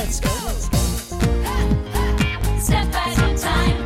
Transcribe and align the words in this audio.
let's 0.00 0.20
go. 0.20 0.30
Step 2.58 2.94
at 2.94 3.18
a 3.18 3.28
time. 3.36 3.78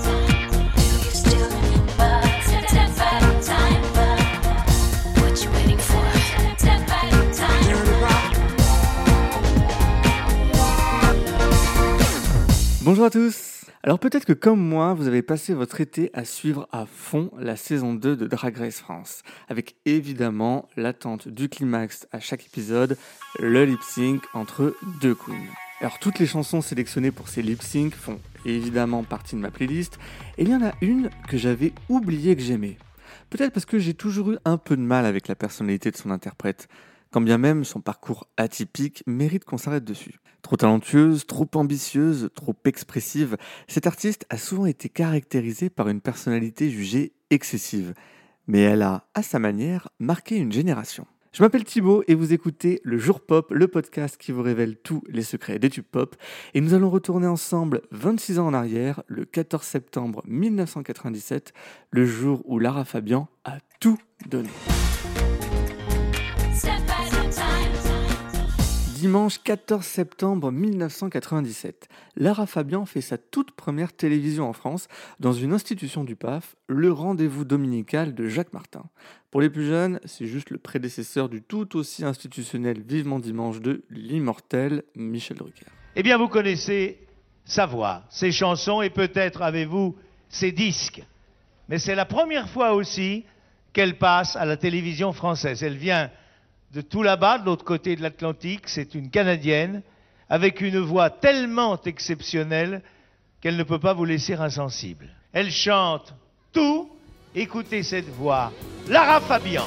You 1.03 1.11
still 1.11 1.51
but 1.99 2.23
step 2.47 3.01
at 3.09 3.23
a 3.23 3.35
time. 3.43 3.83
What 5.19 5.35
you 5.43 5.51
waiting 5.57 5.79
for? 5.79 6.07
Step 6.57 6.91
at 6.99 7.13
a 7.13 7.25
time. 7.35 7.75
Bonjour 12.83 13.07
à 13.07 13.11
tous 13.11 13.65
Alors 13.83 13.99
peut-être 13.99 14.25
que 14.25 14.33
comme 14.33 14.61
moi, 14.61 14.95
vous 14.95 15.09
avez 15.09 15.23
passé 15.23 15.53
votre 15.53 15.81
été 15.81 16.11
à 16.15 16.25
suivre 16.25 16.69
à 16.71 16.87
fond 16.87 17.31
la 17.39 17.57
saison 17.57 17.93
2 17.93 18.17
de 18.17 18.27
Drag 18.27 18.57
Race 18.57 18.79
France, 18.79 19.23
avec 19.49 19.75
évidemment 19.85 20.69
l'attente 20.77 21.29
du 21.29 21.49
climax 21.49 22.07
à 22.13 22.21
chaque 22.21 22.47
épisode, 22.47 22.97
le 23.41 23.65
lip 23.65 23.83
sync 23.83 24.23
entre 24.33 24.75
deux 25.03 25.15
queens. 25.15 25.64
Alors 25.85 25.99
toutes 25.99 26.19
les 26.19 26.25
chansons 26.25 26.63
sélectionnées 26.63 27.11
pour 27.11 27.29
ces 27.29 27.43
lip 27.43 27.63
sync 27.63 27.95
font 27.95 28.19
évidemment 28.47 29.03
partie 29.03 29.37
de 29.37 29.43
ma 29.43 29.51
playlist, 29.51 29.99
et 30.39 30.43
il 30.45 30.49
y 30.49 30.55
en 30.55 30.65
a 30.65 30.73
une 30.81 31.11
que 31.29 31.37
j'avais 31.37 31.75
oublié 31.91 32.35
que 32.35 32.41
j'aimais. 32.41 32.79
Peut-être 33.29 33.53
parce 33.53 33.67
que 33.67 33.79
j'ai 33.79 33.93
toujours 33.93 34.33
eu 34.33 34.39
un 34.47 34.57
peu 34.57 34.79
de 34.79 34.81
mal 34.81 35.05
avec 35.05 35.29
la 35.29 35.35
personnalité 35.35 35.91
de 35.91 35.97
son 35.99 36.11
interprète, 36.11 36.69
quand 37.11 37.21
bien 37.21 37.37
même 37.37 37.65
son 37.65 37.83
parcours 37.83 38.27
atypique 38.39 39.03
mérite 39.07 39.45
qu'on 39.45 39.59
s'arrête 39.59 39.85
dessus. 39.85 40.21
Trop 40.41 40.57
talentueuse, 40.57 41.27
trop 41.27 41.51
ambitieuse, 41.55 42.31
trop 42.35 42.57
expressive, 42.65 43.37
cette 43.69 43.87
artiste 43.87 44.25
a 44.31 44.39
souvent 44.39 44.65
été 44.65 44.89
caractérisée 44.89 45.69
par 45.69 45.91
une 45.91 46.01
personnalité 46.01 46.71
jugée 46.71 47.13
excessive. 47.29 47.93
Mais 48.47 48.61
elle 48.61 48.81
a, 48.81 49.07
à 49.13 49.23
sa 49.23 49.39
manière, 49.39 49.91
marqué 49.99 50.39
une 50.39 50.51
génération. 50.51 51.07
Je 51.35 51.43
m'appelle 51.43 51.65
Thibaut 51.65 52.05
et 52.07 52.15
vous 52.15 52.33
écoutez 52.33 52.81
Le 52.85 52.97
Jour 52.97 53.21
Pop, 53.21 53.51
le 53.51 53.67
podcast 53.67 54.17
qui 54.17 54.31
vous 54.31 54.43
révèle 54.43 54.77
tous 54.77 55.03
les 55.09 55.25
secrets 55.25 55.59
des 55.59 55.69
tubes 55.69 55.85
pop. 55.85 56.15
Et 56.55 56.61
nous 56.61 56.75
allons 56.75 56.91
retourner 56.91 57.27
ensemble 57.27 57.83
26 57.91 58.39
ans 58.39 58.47
en 58.47 58.55
arrière, 58.55 59.03
le 59.09 59.25
14 59.25 59.65
septembre 59.65 60.23
1997, 60.29 61.53
le 61.91 62.07
jour 62.07 62.41
où 62.45 62.61
Lara 62.61 62.85
Fabian 62.85 63.27
a 63.45 63.59
tout 63.81 63.99
donné. 64.29 64.49
Dimanche 69.05 69.39
14 69.45 69.85
septembre 69.85 70.51
1997, 70.51 71.89
Lara 72.17 72.47
Fabian 72.47 72.87
fait 72.87 73.03
sa 73.03 73.19
toute 73.19 73.51
première 73.51 73.93
télévision 73.93 74.49
en 74.49 74.55
France 74.55 74.89
dans 75.21 75.35
une 75.35 75.53
institution 75.53 76.05
du 76.05 76.17
PAF, 76.17 76.57
le 76.69 76.91
rendez-vous 76.91 77.45
dominical 77.45 78.15
de 78.15 78.29
Jacques 78.29 78.55
Martin. 78.55 78.85
Pour 79.31 79.43
les 79.43 79.51
plus 79.51 79.67
jeunes, 79.67 80.01
c'est 80.07 80.25
juste 80.25 80.49
le 80.49 80.57
prédécesseur 80.57 81.29
du 81.29 81.43
tout 81.43 81.77
aussi 81.77 82.03
institutionnel 82.03 82.81
Vivement 82.81 83.19
Dimanche 83.19 83.61
de 83.61 83.85
l'immortel 83.91 84.85
Michel 84.97 85.37
Drucker. 85.37 85.67
Eh 85.97 86.03
bien, 86.03 86.17
vous 86.17 86.29
connaissez 86.29 87.07
sa 87.45 87.67
voix, 87.67 88.05
ses 88.09 88.33
chansons 88.33 88.81
et 88.81 88.89
peut-être 88.89 89.43
avez-vous 89.43 89.95
ses 90.31 90.51
disques. 90.51 91.03
Mais 91.69 91.79
c'est 91.79 91.95
la 91.95 92.07
première 92.07 92.49
fois 92.49 92.73
aussi 92.73 93.27
qu'elle 93.75 93.99
passe 93.99 94.35
à 94.35 94.47
la 94.47 94.57
télévision 94.57 95.13
française. 95.13 95.63
Elle 95.63 95.77
vient 95.77 96.11
de 96.75 96.81
tout 96.81 97.03
là-bas, 97.03 97.39
de 97.39 97.47
l'autre 97.47 97.65
côté 97.65 97.95
de 97.97 98.03
l'Atlantique. 98.03 98.63
C'est 98.67 98.95
une 98.95 99.09
Canadienne 99.09 99.83
avec 100.29 100.61
une 100.61 100.79
voix 100.79 101.09
tellement 101.09 101.81
exceptionnelle 101.83 102.83
qu'elle 103.41 103.57
ne 103.57 103.63
peut 103.63 103.79
pas 103.79 103.95
vous 103.95 104.05
laisser 104.05 104.35
insensible. 104.35 105.09
Elle 105.33 105.51
chante 105.51 106.15
tout. 106.53 106.91
Écoutez 107.35 107.83
cette 107.83 108.09
voix. 108.09 108.53
Lara 108.89 109.21
Fabian. 109.21 109.67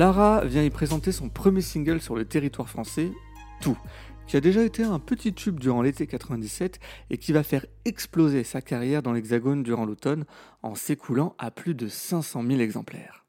Lara 0.00 0.46
vient 0.46 0.62
y 0.62 0.70
présenter 0.70 1.12
son 1.12 1.28
premier 1.28 1.60
single 1.60 2.00
sur 2.00 2.16
le 2.16 2.24
territoire 2.24 2.70
français, 2.70 3.12
Tout, 3.60 3.76
qui 4.26 4.38
a 4.38 4.40
déjà 4.40 4.64
été 4.64 4.82
un 4.82 4.98
petit 4.98 5.34
tube 5.34 5.60
durant 5.60 5.82
l'été 5.82 6.06
97 6.06 6.80
et 7.10 7.18
qui 7.18 7.34
va 7.34 7.42
faire 7.42 7.66
exploser 7.84 8.42
sa 8.42 8.62
carrière 8.62 9.02
dans 9.02 9.12
l'Hexagone 9.12 9.62
durant 9.62 9.84
l'automne 9.84 10.24
en 10.62 10.74
s'écoulant 10.74 11.34
à 11.38 11.50
plus 11.50 11.74
de 11.74 11.86
500 11.86 12.42
000 12.48 12.60
exemplaires. 12.60 13.26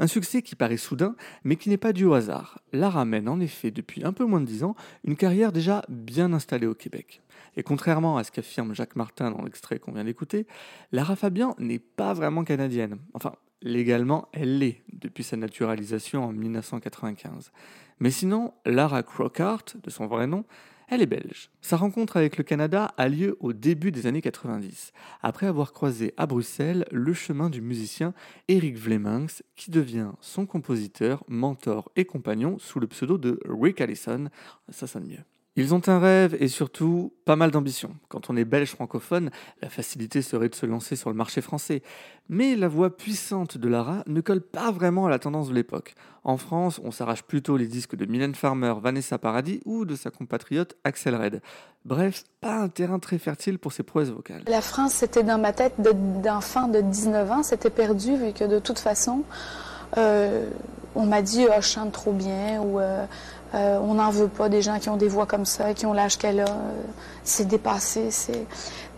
Un 0.00 0.08
succès 0.08 0.42
qui 0.42 0.56
paraît 0.56 0.78
soudain, 0.78 1.14
mais 1.44 1.54
qui 1.54 1.68
n'est 1.68 1.76
pas 1.76 1.92
dû 1.92 2.06
au 2.06 2.14
hasard. 2.14 2.58
Lara 2.72 3.04
mène 3.04 3.28
en 3.28 3.38
effet 3.38 3.70
depuis 3.70 4.02
un 4.02 4.12
peu 4.12 4.24
moins 4.24 4.40
de 4.40 4.46
10 4.46 4.64
ans 4.64 4.74
une 5.04 5.14
carrière 5.14 5.52
déjà 5.52 5.84
bien 5.88 6.32
installée 6.32 6.66
au 6.66 6.74
Québec. 6.74 7.22
Et 7.56 7.62
contrairement 7.62 8.16
à 8.16 8.24
ce 8.24 8.32
qu'affirme 8.32 8.74
Jacques 8.74 8.96
Martin 8.96 9.30
dans 9.30 9.44
l'extrait 9.44 9.78
qu'on 9.78 9.92
vient 9.92 10.02
d'écouter, 10.02 10.48
Lara 10.90 11.14
Fabian 11.14 11.54
n'est 11.60 11.78
pas 11.78 12.14
vraiment 12.14 12.42
canadienne. 12.42 12.98
Enfin, 13.14 13.34
légalement, 13.62 14.28
elle 14.32 14.58
l'est 14.58 14.82
depuis 14.92 15.24
sa 15.24 15.36
naturalisation 15.36 16.24
en 16.24 16.32
1995. 16.32 17.52
Mais 17.98 18.10
sinon, 18.10 18.54
Lara 18.64 19.02
Crockhart, 19.02 19.64
de 19.82 19.90
son 19.90 20.06
vrai 20.06 20.26
nom, 20.26 20.44
elle 20.88 21.02
est 21.02 21.06
belge. 21.06 21.50
Sa 21.60 21.76
rencontre 21.76 22.16
avec 22.16 22.36
le 22.36 22.42
Canada 22.42 22.92
a 22.96 23.08
lieu 23.08 23.36
au 23.38 23.52
début 23.52 23.92
des 23.92 24.08
années 24.08 24.22
90, 24.22 24.92
après 25.22 25.46
avoir 25.46 25.72
croisé 25.72 26.12
à 26.16 26.26
Bruxelles 26.26 26.84
le 26.90 27.12
chemin 27.14 27.48
du 27.48 27.60
musicien 27.60 28.12
Eric 28.48 28.76
Vlemings, 28.76 29.40
qui 29.54 29.70
devient 29.70 30.10
son 30.20 30.46
compositeur, 30.46 31.22
mentor 31.28 31.92
et 31.94 32.04
compagnon 32.04 32.58
sous 32.58 32.80
le 32.80 32.88
pseudo 32.88 33.18
de 33.18 33.38
Rick 33.48 33.80
Allison. 33.80 34.28
Ça 34.68 34.88
sonne 34.88 35.06
mieux. 35.06 35.24
Ils 35.60 35.74
ont 35.74 35.82
un 35.88 35.98
rêve 35.98 36.36
et 36.40 36.48
surtout 36.48 37.12
pas 37.26 37.36
mal 37.36 37.50
d'ambition. 37.50 37.94
Quand 38.08 38.30
on 38.30 38.36
est 38.36 38.44
belge 38.46 38.70
francophone, 38.70 39.30
la 39.60 39.68
facilité 39.68 40.22
serait 40.22 40.48
de 40.48 40.54
se 40.54 40.64
lancer 40.64 40.96
sur 40.96 41.10
le 41.10 41.16
marché 41.16 41.42
français. 41.42 41.82
Mais 42.30 42.56
la 42.56 42.68
voix 42.68 42.96
puissante 42.96 43.58
de 43.58 43.68
Lara 43.68 44.02
ne 44.06 44.20
colle 44.22 44.40
pas 44.40 44.70
vraiment 44.70 45.04
à 45.06 45.10
la 45.10 45.18
tendance 45.18 45.48
de 45.50 45.54
l'époque. 45.54 45.94
En 46.24 46.38
France, 46.38 46.80
on 46.82 46.90
s'arrache 46.90 47.22
plutôt 47.24 47.56
les 47.58 47.66
disques 47.66 47.94
de 47.94 48.06
Mylène 48.06 48.34
Farmer, 48.34 48.72
Vanessa 48.80 49.18
Paradis 49.18 49.60
ou 49.66 49.84
de 49.84 49.96
sa 49.96 50.10
compatriote 50.10 50.76
Axel 50.84 51.14
Red. 51.14 51.42
Bref, 51.84 52.24
pas 52.40 52.56
un 52.56 52.68
terrain 52.68 52.98
très 52.98 53.18
fertile 53.18 53.58
pour 53.58 53.72
ses 53.72 53.82
prouesses 53.82 54.08
vocales. 54.10 54.44
La 54.48 54.62
France, 54.62 54.94
c'était 54.94 55.24
dans 55.24 55.38
ma 55.38 55.52
tête 55.52 55.74
de- 55.78 55.92
d'enfant 56.22 56.68
de 56.68 56.80
19 56.80 57.30
ans, 57.30 57.42
c'était 57.42 57.70
perdu 57.70 58.16
vu 58.16 58.32
que 58.32 58.44
de 58.44 58.58
toute 58.60 58.78
façon, 58.78 59.24
euh, 59.98 60.48
on 60.94 61.06
m'a 61.06 61.22
dit 61.22 61.44
je 61.56 61.60
chante 61.62 61.92
trop 61.92 62.12
bien 62.12 62.60
ou 62.60 62.78
euh, 62.80 63.06
euh, 63.54 63.78
on 63.82 63.94
n'en 63.94 64.10
veut 64.10 64.28
pas 64.28 64.48
des 64.48 64.62
gens 64.62 64.78
qui 64.78 64.88
ont 64.88 64.96
des 64.96 65.08
voix 65.08 65.26
comme 65.26 65.44
ça, 65.44 65.74
qui 65.74 65.86
ont 65.86 65.92
l'âge 65.92 66.18
qu'elle 66.18 66.40
a. 66.40 66.48
euh, 66.48 66.72
c'est 67.24 67.46
dépassé. 67.46 68.10
C'est 68.10 68.46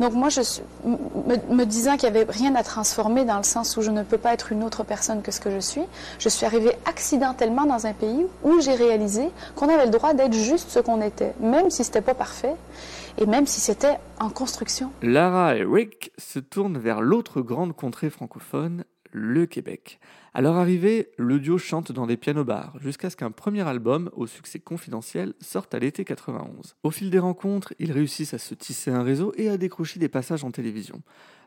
donc 0.01 0.15
moi, 0.15 0.29
je 0.29 0.41
suis, 0.41 0.63
me, 0.85 1.55
me 1.55 1.65
disant 1.65 1.97
qu'il 1.97 2.11
n'y 2.11 2.17
avait 2.19 2.31
rien 2.31 2.55
à 2.55 2.63
transformer 2.63 3.25
dans 3.25 3.37
le 3.37 3.43
sens 3.43 3.77
où 3.77 3.83
je 3.83 3.91
ne 3.91 4.03
peux 4.03 4.19
pas 4.19 4.33
être 4.33 4.53
une 4.53 4.65
autre 4.65 4.85
personne 4.85 5.23
que 5.23 5.31
ce 5.31 5.41
que 5.41 5.51
je 5.51 5.61
suis, 5.61 5.83
je 6.19 6.29
suis 6.29 6.47
arrivée 6.47 6.73
accidentellement 6.87 7.67
dans 7.67 7.87
un 7.87 7.93
pays 7.93 8.27
où 8.43 8.61
j'ai 8.61 8.75
réalisé 8.75 9.31
qu'on 9.55 9.69
avait 9.69 9.85
le 9.85 9.91
droit 9.91 10.15
d'être 10.15 10.35
juste 10.35 10.71
ce 10.71 10.81
qu'on 10.81 11.01
était, 11.03 11.35
même 11.41 11.71
si 11.71 11.85
c'était 11.85 12.01
pas 12.01 12.15
parfait 12.15 12.57
et 13.19 13.27
même 13.27 13.47
si 13.47 13.61
c'était 13.61 13.99
en 14.19 14.31
construction. 14.31 14.91
Lara 15.03 15.57
et 15.57 15.65
Rick 15.65 16.13
se 16.19 16.39
tournent 16.39 16.79
vers 16.79 17.01
l'autre 17.01 17.43
grande 17.43 17.75
contrée 17.75 18.11
francophone, 18.11 18.85
le 19.13 19.47
Québec. 19.47 20.01
À 20.35 20.41
leur 20.41 20.57
arrivée, 20.57 21.11
le 21.19 21.39
duo 21.39 21.59
chante 21.59 21.93
dans 21.93 22.07
des 22.07 22.17
pianos-bars, 22.17 22.75
jusqu'à 22.81 23.11
ce 23.11 23.17
qu'un 23.17 23.31
premier 23.31 23.69
album, 23.69 24.09
au 24.15 24.27
succès 24.27 24.59
confidentiel, 24.59 25.35
sorte 25.41 25.75
à 25.75 25.79
l'été 25.79 26.07
91. 26.07 26.75
Au 26.83 26.91
fil 26.91 27.11
des 27.11 27.19
rencontres, 27.19 27.75
ils 27.79 27.93
réussissent 27.93 28.33
à 28.33 28.39
se 28.39 28.55
tisser 28.55 28.91
un 28.91 29.03
réseau 29.03 29.35
et 29.37 29.51
à 29.51 29.59
décrocher 29.59 30.01
des 30.01 30.09
passages 30.09 30.43
en 30.43 30.51
télévision. 30.51 31.03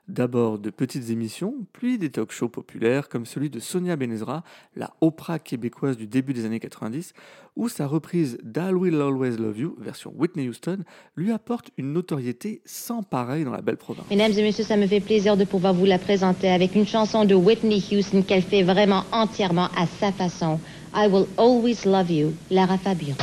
D'abord 0.07 0.59
de 0.59 0.69
petites 0.69 1.09
émissions, 1.09 1.55
puis 1.73 1.97
des 1.97 2.11
talk-shows 2.11 2.49
populaires 2.49 3.09
comme 3.09 3.25
celui 3.25 3.49
de 3.49 3.59
Sonia 3.59 3.95
Benezra, 3.95 4.43
la 4.75 4.91
Oprah 5.01 5.39
québécoise 5.39 5.97
du 5.97 6.05
début 6.05 6.33
des 6.33 6.45
années 6.45 6.59
90, 6.59 7.13
où 7.55 7.69
sa 7.69 7.87
reprise 7.87 8.37
d'I 8.43 8.71
Will 8.71 9.01
Always 9.01 9.37
Love 9.37 9.57
You, 9.57 9.75
version 9.79 10.13
Whitney 10.15 10.47
Houston, 10.47 10.83
lui 11.15 11.31
apporte 11.31 11.71
une 11.77 11.91
notoriété 11.91 12.61
sans 12.65 13.01
pareil 13.01 13.45
dans 13.45 13.51
la 13.51 13.61
belle 13.61 13.77
province. 13.77 14.05
Mesdames 14.11 14.33
et 14.33 14.43
messieurs, 14.43 14.63
ça 14.63 14.77
me 14.77 14.85
fait 14.85 14.99
plaisir 14.99 15.37
de 15.37 15.43
pouvoir 15.43 15.73
vous 15.73 15.85
la 15.85 15.97
présenter 15.97 16.49
avec 16.49 16.75
une 16.75 16.85
chanson 16.85 17.25
de 17.25 17.33
Whitney 17.33 17.83
Houston 17.91 18.21
qu'elle 18.21 18.43
fait 18.43 18.61
vraiment 18.61 19.05
entièrement 19.11 19.69
à 19.75 19.87
sa 19.87 20.11
façon. 20.11 20.59
I 20.93 21.07
Will 21.07 21.25
Always 21.37 21.79
Love 21.85 22.11
You, 22.11 22.33
Lara 22.51 22.77
Fabian. 22.77 23.15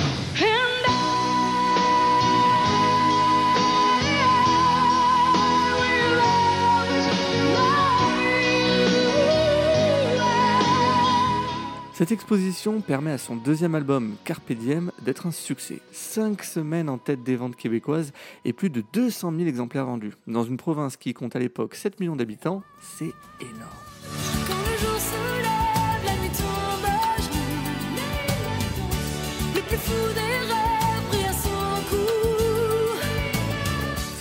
Cette 12.02 12.10
exposition 12.10 12.80
permet 12.80 13.12
à 13.12 13.16
son 13.16 13.36
deuxième 13.36 13.76
album 13.76 14.16
Carpe 14.24 14.50
Diem 14.50 14.90
d'être 15.04 15.28
un 15.28 15.30
succès. 15.30 15.78
Cinq 15.92 16.42
semaines 16.42 16.88
en 16.88 16.98
tête 16.98 17.22
des 17.22 17.36
ventes 17.36 17.54
québécoises 17.54 18.12
et 18.44 18.52
plus 18.52 18.70
de 18.70 18.82
200 18.92 19.30
000 19.36 19.46
exemplaires 19.46 19.86
vendus. 19.86 20.14
Dans 20.26 20.42
une 20.42 20.56
province 20.56 20.96
qui 20.96 21.14
compte 21.14 21.36
à 21.36 21.38
l'époque 21.38 21.76
7 21.76 22.00
millions 22.00 22.16
d'habitants, 22.16 22.64
c'est 22.80 23.12
énorme. 23.40 23.70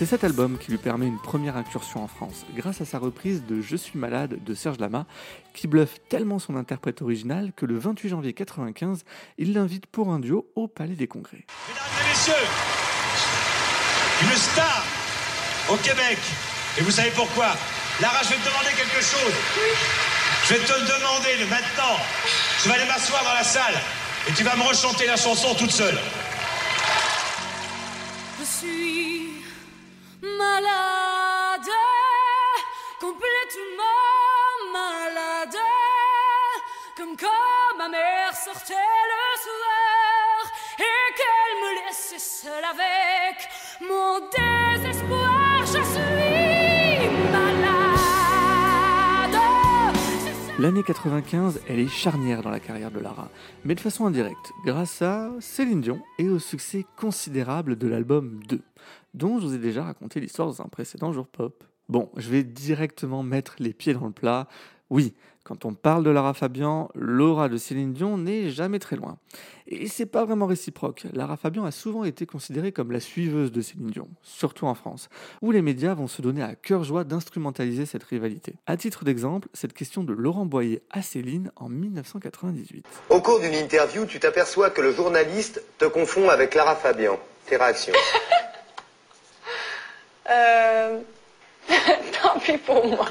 C'est 0.01 0.07
cet 0.07 0.23
album 0.23 0.57
qui 0.57 0.71
lui 0.71 0.79
permet 0.79 1.05
une 1.05 1.19
première 1.19 1.57
incursion 1.57 2.03
en 2.03 2.07
France, 2.07 2.43
grâce 2.55 2.81
à 2.81 2.85
sa 2.85 2.97
reprise 2.97 3.43
de 3.45 3.61
Je 3.61 3.75
suis 3.75 3.99
malade 3.99 4.43
de 4.43 4.55
Serge 4.55 4.79
Lama, 4.79 5.05
qui 5.53 5.67
bluffe 5.67 5.99
tellement 6.09 6.39
son 6.39 6.55
interprète 6.55 7.03
original 7.03 7.53
que 7.55 7.67
le 7.67 7.77
28 7.77 8.09
janvier 8.09 8.33
95, 8.33 9.03
il 9.37 9.53
l'invite 9.53 9.85
pour 9.85 10.11
un 10.11 10.17
duo 10.17 10.49
au 10.55 10.67
Palais 10.67 10.95
des 10.95 11.05
Congrès. 11.05 11.45
Mesdames 11.67 11.85
et 12.01 12.09
messieurs, 12.09 12.47
une 14.23 14.37
star 14.37 14.83
au 15.69 15.75
Québec. 15.75 16.17
Et 16.79 16.81
vous 16.81 16.89
savez 16.89 17.11
pourquoi? 17.11 17.55
Lara, 18.01 18.23
je 18.23 18.29
vais 18.29 18.37
te 18.37 18.49
demander 18.49 18.71
quelque 18.75 19.05
chose. 19.05 19.35
Je 20.45 20.53
vais 20.55 20.65
te 20.65 20.73
le 20.73 20.87
demander 20.87 21.45
de 21.45 21.47
maintenant. 21.47 21.97
Je 22.63 22.69
vais 22.69 22.75
aller 22.75 22.87
m'asseoir 22.87 23.23
dans 23.23 23.35
la 23.35 23.43
salle 23.43 23.75
et 24.27 24.33
tu 24.33 24.43
vas 24.43 24.55
me 24.55 24.63
rechanter 24.63 25.05
la 25.05 25.15
chanson 25.15 25.53
toute 25.53 25.69
seule. 25.69 25.99
Je 28.39 28.45
suis 28.45 29.10
malade, 30.41 31.75
complètement 32.99 34.07
malade, 34.73 35.61
comme 36.97 37.15
quand 37.15 37.77
ma 37.77 37.87
mère 37.89 38.33
sortait 38.35 38.73
le 39.13 39.23
soir 39.47 40.39
et 40.79 41.03
qu'elle 41.17 41.55
me 41.63 41.71
laissait 41.79 42.25
seule 42.37 42.67
avec 42.75 43.37
mon 43.89 44.11
désespoir. 44.37 45.59
Je 45.73 45.81
suis 45.93 47.09
malade. 47.31 47.81
L'année 50.59 50.83
95, 50.83 51.61
elle 51.67 51.79
est 51.79 51.87
charnière 51.87 52.43
dans 52.43 52.51
la 52.51 52.59
carrière 52.59 52.91
de 52.91 52.99
Lara, 52.99 53.29
mais 53.65 53.73
de 53.73 53.79
façon 53.79 54.05
indirecte, 54.05 54.51
grâce 54.63 55.01
à 55.01 55.31
Céline 55.39 55.81
Dion 55.81 55.99
et 56.19 56.29
au 56.29 56.37
succès 56.37 56.85
considérable 56.97 57.77
de 57.77 57.87
l'album 57.87 58.41
2, 58.47 58.61
dont 59.13 59.39
je 59.39 59.45
vous 59.45 59.55
ai 59.55 59.59
déjà 59.59 59.83
raconté 59.83 60.19
l'histoire 60.19 60.47
dans 60.47 60.61
un 60.61 60.67
précédent 60.67 61.11
jour 61.13 61.27
pop. 61.27 61.63
Bon, 61.89 62.09
je 62.15 62.29
vais 62.29 62.43
directement 62.43 63.23
mettre 63.23 63.55
les 63.59 63.73
pieds 63.73 63.93
dans 63.93 64.05
le 64.05 64.11
plat. 64.11 64.47
Oui, 64.89 65.13
quand 65.43 65.65
on 65.65 65.73
parle 65.73 66.03
de 66.03 66.09
Lara 66.11 66.33
Fabian, 66.33 66.89
l'aura 66.93 67.49
de 67.49 67.57
Céline 67.57 67.93
Dion 67.93 68.17
n'est 68.17 68.49
jamais 68.49 68.77
très 68.77 68.95
loin. 68.95 69.17
Et 69.67 69.87
c'est 69.87 70.05
pas 70.05 70.23
vraiment 70.23 70.45
réciproque. 70.45 71.07
Lara 71.13 71.35
Fabian 71.35 71.65
a 71.65 71.71
souvent 71.71 72.03
été 72.03 72.25
considérée 72.25 72.71
comme 72.71 72.91
la 72.91 72.99
suiveuse 72.99 73.51
de 73.51 73.61
Céline 73.61 73.89
Dion, 73.89 74.07
surtout 74.21 74.67
en 74.67 74.75
France, 74.75 75.09
où 75.41 75.51
les 75.51 75.61
médias 75.61 75.95
vont 75.95 76.07
se 76.07 76.21
donner 76.21 76.43
à 76.43 76.55
cœur 76.55 76.83
joie 76.83 77.03
d'instrumentaliser 77.03 77.85
cette 77.85 78.03
rivalité. 78.03 78.55
À 78.67 78.77
titre 78.77 79.03
d'exemple, 79.03 79.47
cette 79.53 79.73
question 79.73 80.03
de 80.03 80.13
Laurent 80.13 80.45
Boyer 80.45 80.83
à 80.91 81.01
Céline 81.01 81.51
en 81.55 81.69
1998. 81.69 82.85
Au 83.09 83.21
cours 83.21 83.39
d'une 83.39 83.55
interview, 83.55 84.05
tu 84.05 84.19
t'aperçois 84.19 84.69
que 84.69 84.81
le 84.81 84.93
journaliste 84.93 85.63
te 85.79 85.85
confond 85.85 86.29
avec 86.29 86.53
Lara 86.53 86.75
Fabian. 86.75 87.17
Tes 87.47 87.57
réactions? 87.57 87.93
Euh... 90.31 90.99
Tant 91.67 92.39
pis 92.39 92.57
pour 92.57 92.85
moi. 92.87 93.07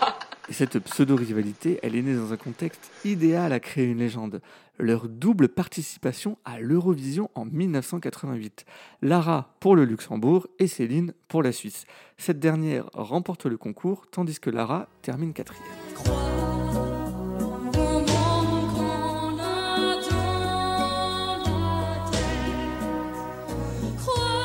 Et 0.49 0.53
cette 0.53 0.81
pseudo-rivalité, 0.81 1.79
elle 1.83 1.95
est 1.95 2.03
née 2.03 2.17
dans 2.17 2.33
un 2.33 2.37
contexte 2.37 2.91
idéal 3.05 3.53
à 3.53 3.61
créer 3.61 3.85
une 3.87 3.99
légende. 3.99 4.41
Leur 4.79 5.09
double 5.09 5.49
participation 5.49 6.39
à 6.45 6.59
l'Eurovision 6.59 7.31
en 7.37 7.45
1988. 7.45 8.65
Lara 9.03 9.55
pour 9.61 9.77
le 9.77 9.85
Luxembourg 9.85 10.49
et 10.59 10.67
Céline 10.67 11.13
pour 11.29 11.43
la 11.45 11.53
Suisse. 11.53 11.85
Cette 12.19 12.41
dernière 12.41 12.91
remporte 12.95 13.47
le 13.47 13.59
concours, 13.59 14.07
tandis 14.11 14.41
que 14.41 14.51
Lara 14.51 14.89
termine 15.03 15.33
quatrième. 15.33 16.50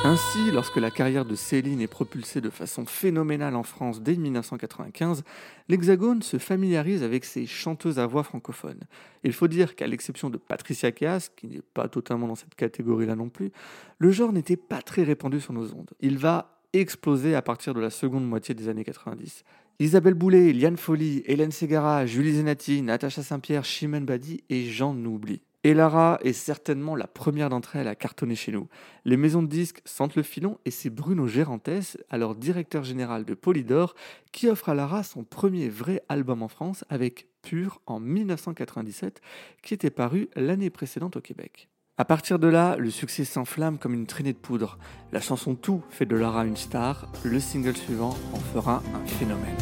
Ainsi, 0.07 0.52
lorsque 0.52 0.75
la 0.75 0.92
carrière 0.92 1.25
de 1.25 1.34
Céline 1.34 1.81
est 1.81 1.88
propulsée 1.88 2.40
de 2.40 2.52
façon 2.52 2.86
phénoménale 2.86 3.56
en 3.56 3.63
France 3.63 4.04
dès 4.04 4.16
1995, 4.16 5.24
l'Hexagone 5.68 6.22
se 6.22 6.38
familiarise 6.38 7.02
avec 7.02 7.25
ses 7.25 7.48
chanteuses 7.48 7.98
à 7.98 8.06
voix 8.06 8.22
francophones. 8.22 8.81
Il 9.24 9.34
faut 9.34 9.48
dire 9.48 9.75
qu'à 9.75 9.88
l'exception 9.88 10.30
de 10.30 10.38
Patricia 10.38 10.92
Cass, 10.92 11.30
qui 11.36 11.48
n'est 11.48 11.63
pas 11.74 11.88
totalement 11.88 12.28
dans 12.28 12.36
cette 12.36 12.54
catégorie-là 12.54 13.16
non 13.16 13.30
plus, 13.30 13.52
le 13.98 14.12
genre 14.12 14.31
n'était 14.31 14.57
pas 14.57 14.84
très 14.84 15.02
répandu 15.02 15.42
sur 15.42 15.54
nos 15.54 15.74
ondes. 15.74 15.90
Il 16.02 16.19
va 16.19 16.60
exploser 16.74 17.34
à 17.34 17.42
partir 17.42 17.74
de 17.74 17.80
la 17.80 17.90
seconde 17.90 18.28
moitié 18.28 18.54
des 18.54 18.69
années 18.69 18.84
90. 18.84 19.44
Isabelle 19.80 20.13
Boulay, 20.13 20.54
Liane 20.54 20.78
Folly, 20.78 21.24
Hélène 21.25 21.51
Ségara, 21.51 22.06
Julie 22.06 22.36
Zenati, 22.36 22.84
Natacha 22.84 23.24
Saint-Pierre, 23.24 23.66
Chimène 23.66 24.06
Badi 24.06 24.44
et 24.51 24.66
j'en 24.66 24.96
oublie. 25.04 25.42
Et 25.66 25.74
Lara 25.74 26.20
est 26.22 26.32
certainement 26.32 26.96
la 26.96 27.08
première 27.08 27.50
d'entre 27.50 27.76
elles 27.76 27.88
à 27.88 27.96
cartonner 27.96 28.36
chez 28.36 28.52
nous. 28.52 28.68
Les 29.04 29.18
maisons 29.18 29.42
de 29.42 29.48
disques 29.48 29.82
sentent 29.84 30.16
le 30.16 30.22
filon 30.22 30.60
et 30.64 30.70
c'est 30.70 30.92
Bruno 30.92 31.26
Gérantes, 31.26 31.98
alors 32.12 32.36
directeur 32.36 32.84
général 32.84 33.26
de 33.26 33.34
Polydor, 33.34 33.96
qui 34.32 34.48
offre 34.48 34.70
à 34.70 34.76
Lara 34.76 35.02
son 35.02 35.24
premier 35.24 35.68
vrai 35.68 36.04
album 36.08 36.44
en 36.44 36.50
France 36.50 36.86
avec 36.88 37.30
Pur 37.42 37.82
en 37.88 38.00
1997, 38.00 39.22
qui 39.64 39.74
était 39.74 39.90
paru 39.90 40.30
l'année 40.36 40.70
précédente 40.70 41.16
au 41.16 41.22
Québec. 41.22 41.68
À 41.98 42.06
partir 42.06 42.38
de 42.38 42.48
là, 42.48 42.76
le 42.78 42.92
succès 42.92 43.26
s'enflamme 43.26 43.80
comme 43.80 43.96
une 43.96 44.06
traînée 44.06 44.34
de 44.34 44.38
poudre. 44.38 44.78
La 45.12 45.20
chanson 45.20 45.56
Tout 45.56 45.82
fait 45.90 46.06
de 46.06 46.16
Lara 46.16 46.46
une 46.46 46.58
star, 46.58 47.12
le 47.24 47.40
single 47.40 47.76
suivant 47.76 48.16
en 48.34 48.40
fera 48.54 48.84
un 48.94 49.08
phénomène. 49.08 49.58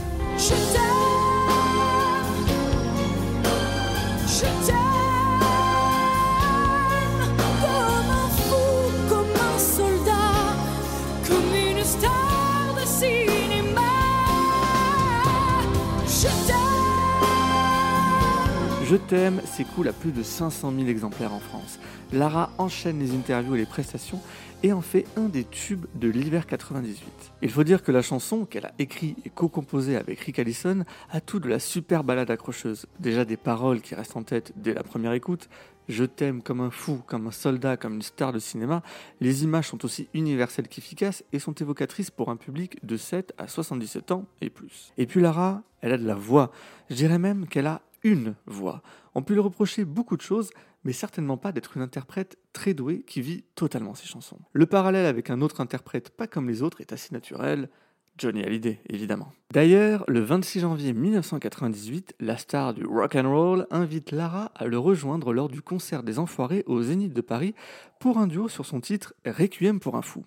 Je 18.93 18.97
t'aime 18.99 19.41
s'écoule 19.43 19.87
à 19.87 19.91
plus 19.91 20.11
de 20.11 20.21
500 20.21 20.71
000 20.71 20.87
exemplaires 20.87 21.33
en 21.33 21.39
France. 21.39 21.79
Lara 22.11 22.51
enchaîne 22.59 22.99
les 22.99 23.15
interviews 23.15 23.55
et 23.55 23.57
les 23.57 23.65
prestations 23.65 24.21
et 24.61 24.71
en 24.71 24.81
fait 24.81 25.07
un 25.17 25.29
des 25.29 25.45
tubes 25.45 25.87
de 25.95 26.09
l'hiver 26.09 26.45
98. 26.45 27.03
Il 27.41 27.49
faut 27.49 27.63
dire 27.63 27.81
que 27.81 27.91
la 27.91 28.03
chanson, 28.03 28.45
qu'elle 28.45 28.67
a 28.67 28.73
écrite 28.77 29.17
et 29.25 29.31
co-composée 29.31 29.97
avec 29.97 30.19
Rick 30.19 30.37
Allison, 30.37 30.83
a 31.09 31.21
tout 31.21 31.39
de 31.39 31.49
la 31.49 31.57
super 31.57 32.03
balade 32.03 32.29
accrocheuse. 32.29 32.85
Déjà 32.99 33.25
des 33.25 33.35
paroles 33.35 33.81
qui 33.81 33.95
restent 33.95 34.15
en 34.15 34.21
tête 34.21 34.53
dès 34.57 34.75
la 34.75 34.83
première 34.83 35.13
écoute. 35.13 35.49
Je 35.89 36.03
t'aime 36.03 36.43
comme 36.43 36.61
un 36.61 36.69
fou, 36.69 37.01
comme 37.07 37.25
un 37.25 37.31
soldat, 37.31 37.77
comme 37.77 37.95
une 37.95 38.03
star 38.03 38.31
de 38.31 38.37
cinéma. 38.37 38.83
Les 39.21 39.43
images 39.43 39.69
sont 39.69 39.83
aussi 39.85 40.07
universelles 40.13 40.67
qu'efficaces 40.67 41.23
et 41.33 41.39
sont 41.39 41.55
évocatrices 41.55 42.11
pour 42.11 42.29
un 42.29 42.35
public 42.35 42.77
de 42.85 42.95
7 42.95 43.33
à 43.39 43.47
77 43.47 44.11
ans 44.11 44.25
et 44.41 44.51
plus. 44.51 44.93
Et 44.99 45.07
puis 45.07 45.19
Lara, 45.19 45.63
elle 45.81 45.93
a 45.93 45.97
de 45.97 46.05
la 46.05 46.13
voix. 46.13 46.51
Je 46.91 46.95
dirais 46.95 47.17
même 47.17 47.47
qu'elle 47.47 47.65
a 47.65 47.81
une 48.03 48.35
voix. 48.45 48.81
On 49.15 49.21
peut 49.21 49.33
lui 49.33 49.41
reprocher 49.41 49.85
beaucoup 49.85 50.17
de 50.17 50.21
choses, 50.21 50.51
mais 50.83 50.93
certainement 50.93 51.37
pas 51.37 51.51
d'être 51.51 51.77
une 51.77 51.83
interprète 51.83 52.37
très 52.51 52.73
douée 52.73 53.03
qui 53.03 53.21
vit 53.21 53.43
totalement 53.55 53.95
ses 53.95 54.07
chansons. 54.07 54.39
Le 54.51 54.65
parallèle 54.65 55.05
avec 55.05 55.29
un 55.29 55.41
autre 55.41 55.61
interprète 55.61 56.09
pas 56.09 56.27
comme 56.27 56.49
les 56.49 56.61
autres 56.61 56.81
est 56.81 56.93
assez 56.93 57.13
naturel. 57.13 57.69
Johnny 58.17 58.43
Hallyday, 58.43 58.79
évidemment. 58.89 59.31
D'ailleurs, 59.51 60.03
le 60.07 60.19
26 60.19 60.59
janvier 60.59 60.93
1998, 60.93 62.15
la 62.19 62.37
star 62.37 62.75
du 62.75 62.85
rock 62.85 63.15
and 63.15 63.29
roll 63.29 63.67
invite 63.71 64.11
Lara 64.11 64.51
à 64.55 64.67
le 64.67 64.77
rejoindre 64.77 65.33
lors 65.33 65.49
du 65.49 65.63
concert 65.63 66.03
des 66.03 66.19
Enfoirés 66.19 66.63
au 66.67 66.81
Zénith 66.83 67.13
de 67.13 67.21
Paris 67.21 67.55
pour 67.99 68.19
un 68.19 68.27
duo 68.27 68.49
sur 68.49 68.67
son 68.67 68.81
titre 68.81 69.15
Requiem 69.25 69.79
pour 69.79 69.95
un 69.95 70.03
fou. 70.03 70.25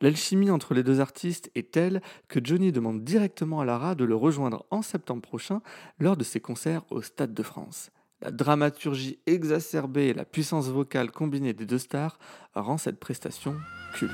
L'alchimie 0.00 0.50
entre 0.50 0.72
les 0.72 0.82
deux 0.82 1.00
artistes 1.00 1.50
est 1.54 1.72
telle 1.72 2.00
que 2.28 2.40
Johnny 2.42 2.72
demande 2.72 3.04
directement 3.04 3.60
à 3.60 3.64
Lara 3.64 3.94
de 3.94 4.04
le 4.04 4.14
rejoindre 4.14 4.64
en 4.70 4.80
septembre 4.80 5.20
prochain 5.20 5.60
lors 5.98 6.16
de 6.16 6.24
ses 6.24 6.40
concerts 6.40 6.84
au 6.90 7.02
Stade 7.02 7.34
de 7.34 7.42
France. 7.42 7.90
La 8.22 8.30
dramaturgie 8.30 9.18
exacerbée 9.26 10.08
et 10.08 10.14
la 10.14 10.24
puissance 10.24 10.68
vocale 10.68 11.10
combinée 11.10 11.52
des 11.52 11.66
deux 11.66 11.78
stars 11.78 12.18
rend 12.54 12.78
cette 12.78 12.98
prestation 12.98 13.56
culte. 13.94 14.12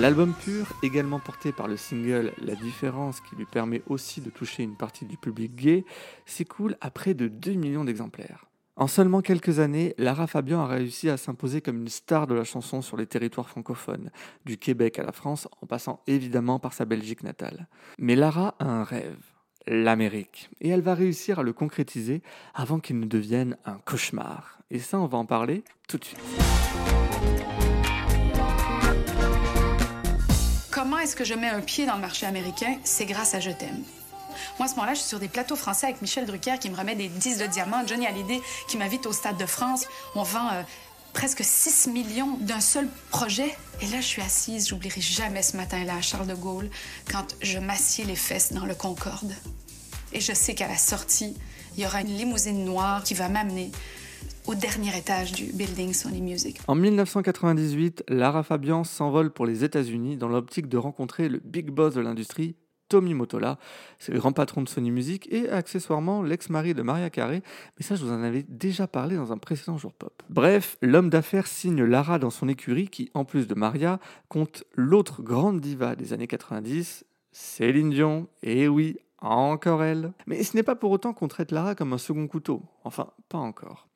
L'album 0.00 0.32
pur, 0.32 0.66
également 0.84 1.18
porté 1.18 1.50
par 1.50 1.66
le 1.66 1.76
single 1.76 2.32
La 2.40 2.54
différence 2.54 3.20
qui 3.20 3.34
lui 3.34 3.46
permet 3.46 3.82
aussi 3.88 4.20
de 4.20 4.30
toucher 4.30 4.62
une 4.62 4.76
partie 4.76 5.04
du 5.04 5.16
public 5.16 5.56
gay, 5.56 5.84
s'écoule 6.24 6.76
à 6.80 6.92
près 6.92 7.14
de 7.14 7.26
2 7.26 7.54
millions 7.54 7.84
d'exemplaires. 7.84 8.46
En 8.76 8.86
seulement 8.86 9.22
quelques 9.22 9.58
années, 9.58 9.96
Lara 9.98 10.28
Fabian 10.28 10.60
a 10.60 10.68
réussi 10.68 11.10
à 11.10 11.16
s'imposer 11.16 11.60
comme 11.62 11.78
une 11.78 11.88
star 11.88 12.28
de 12.28 12.36
la 12.36 12.44
chanson 12.44 12.80
sur 12.80 12.96
les 12.96 13.06
territoires 13.06 13.48
francophones, 13.48 14.12
du 14.46 14.56
Québec 14.56 15.00
à 15.00 15.02
la 15.02 15.10
France, 15.10 15.48
en 15.62 15.66
passant 15.66 16.00
évidemment 16.06 16.60
par 16.60 16.74
sa 16.74 16.84
Belgique 16.84 17.24
natale. 17.24 17.66
Mais 17.98 18.14
Lara 18.14 18.54
a 18.60 18.66
un 18.66 18.84
rêve, 18.84 19.18
l'Amérique, 19.66 20.48
et 20.60 20.68
elle 20.68 20.82
va 20.82 20.94
réussir 20.94 21.40
à 21.40 21.42
le 21.42 21.52
concrétiser 21.52 22.22
avant 22.54 22.78
qu'il 22.78 23.00
ne 23.00 23.06
devienne 23.06 23.56
un 23.64 23.78
cauchemar. 23.84 24.60
Et 24.70 24.78
ça, 24.78 25.00
on 25.00 25.06
va 25.06 25.18
en 25.18 25.26
parler 25.26 25.64
tout 25.88 25.98
de 25.98 26.04
suite. 26.04 26.20
Est-ce 31.08 31.16
que 31.16 31.24
je 31.24 31.32
mets 31.32 31.48
un 31.48 31.62
pied 31.62 31.86
dans 31.86 31.94
le 31.94 32.02
marché 32.02 32.26
américain? 32.26 32.76
C'est 32.84 33.06
grâce 33.06 33.32
à 33.32 33.40
Je 33.40 33.50
t'aime. 33.50 33.82
Moi, 34.58 34.66
à 34.66 34.68
ce 34.68 34.74
moment-là, 34.74 34.92
je 34.92 34.98
suis 34.98 35.08
sur 35.08 35.18
des 35.18 35.28
plateaux 35.28 35.56
français 35.56 35.86
avec 35.86 36.02
Michel 36.02 36.26
Drucker 36.26 36.58
qui 36.60 36.68
me 36.68 36.76
remet 36.76 36.94
des 36.96 37.08
10 37.08 37.38
de 37.38 37.46
diamants, 37.46 37.86
Johnny 37.86 38.06
Hallyday 38.06 38.42
qui 38.68 38.76
m'invite 38.76 39.06
au 39.06 39.12
Stade 39.14 39.38
de 39.38 39.46
France. 39.46 39.86
On 40.14 40.22
vend 40.22 40.50
euh, 40.52 40.62
presque 41.14 41.42
6 41.42 41.86
millions 41.86 42.36
d'un 42.40 42.60
seul 42.60 42.86
projet. 43.08 43.56
Et 43.80 43.86
là, 43.86 44.02
je 44.02 44.06
suis 44.06 44.20
assise, 44.20 44.68
j'oublierai 44.68 45.00
jamais 45.00 45.40
ce 45.40 45.56
matin-là 45.56 45.94
à 45.96 46.02
Charles 46.02 46.26
de 46.26 46.34
Gaulle, 46.34 46.68
quand 47.10 47.24
je 47.40 47.58
m'assieds 47.58 48.04
les 48.04 48.14
fesses 48.14 48.52
dans 48.52 48.66
le 48.66 48.74
Concorde. 48.74 49.32
Et 50.12 50.20
je 50.20 50.34
sais 50.34 50.54
qu'à 50.54 50.68
la 50.68 50.76
sortie, 50.76 51.38
il 51.78 51.84
y 51.84 51.86
aura 51.86 52.02
une 52.02 52.14
limousine 52.14 52.66
noire 52.66 53.02
qui 53.02 53.14
va 53.14 53.30
m'amener 53.30 53.72
au 54.48 54.54
dernier 54.54 54.96
étage 54.96 55.32
du 55.32 55.52
building 55.52 55.92
Sony 55.92 56.22
Music. 56.22 56.58
En 56.68 56.74
1998, 56.74 58.04
Lara 58.08 58.42
Fabian 58.42 58.82
s'envole 58.82 59.30
pour 59.30 59.44
les 59.44 59.62
États-Unis 59.62 60.16
dans 60.16 60.28
l'optique 60.28 60.68
de 60.68 60.78
rencontrer 60.78 61.28
le 61.28 61.38
big 61.44 61.68
boss 61.70 61.92
de 61.92 62.00
l'industrie, 62.00 62.56
Tommy 62.88 63.12
Motola. 63.12 63.58
C'est 63.98 64.10
le 64.10 64.18
grand 64.18 64.32
patron 64.32 64.62
de 64.62 64.68
Sony 64.70 64.90
Music 64.90 65.28
et 65.30 65.50
accessoirement 65.50 66.22
l'ex-mari 66.22 66.72
de 66.72 66.80
Maria 66.80 67.10
Carey. 67.10 67.42
Mais 67.78 67.84
ça, 67.84 67.94
je 67.94 68.02
vous 68.02 68.10
en 68.10 68.22
avais 68.22 68.42
déjà 68.48 68.86
parlé 68.86 69.16
dans 69.16 69.32
un 69.32 69.38
précédent 69.38 69.76
jour 69.76 69.92
pop. 69.92 70.22
Bref, 70.30 70.78
l'homme 70.80 71.10
d'affaires 71.10 71.46
signe 71.46 71.84
Lara 71.84 72.18
dans 72.18 72.30
son 72.30 72.48
écurie 72.48 72.88
qui, 72.88 73.10
en 73.12 73.26
plus 73.26 73.48
de 73.48 73.54
Maria, 73.54 74.00
compte 74.30 74.64
l'autre 74.74 75.20
grande 75.22 75.60
diva 75.60 75.94
des 75.94 76.14
années 76.14 76.26
90, 76.26 77.04
Céline 77.32 77.90
Dion. 77.90 78.28
Et 78.42 78.66
oui, 78.66 78.96
encore 79.20 79.82
elle. 79.82 80.12
Mais 80.26 80.42
ce 80.42 80.56
n'est 80.56 80.62
pas 80.62 80.76
pour 80.76 80.90
autant 80.90 81.12
qu'on 81.12 81.28
traite 81.28 81.50
Lara 81.50 81.74
comme 81.74 81.92
un 81.92 81.98
second 81.98 82.26
couteau. 82.28 82.62
Enfin, 82.84 83.10
pas 83.28 83.38
encore. 83.38 83.88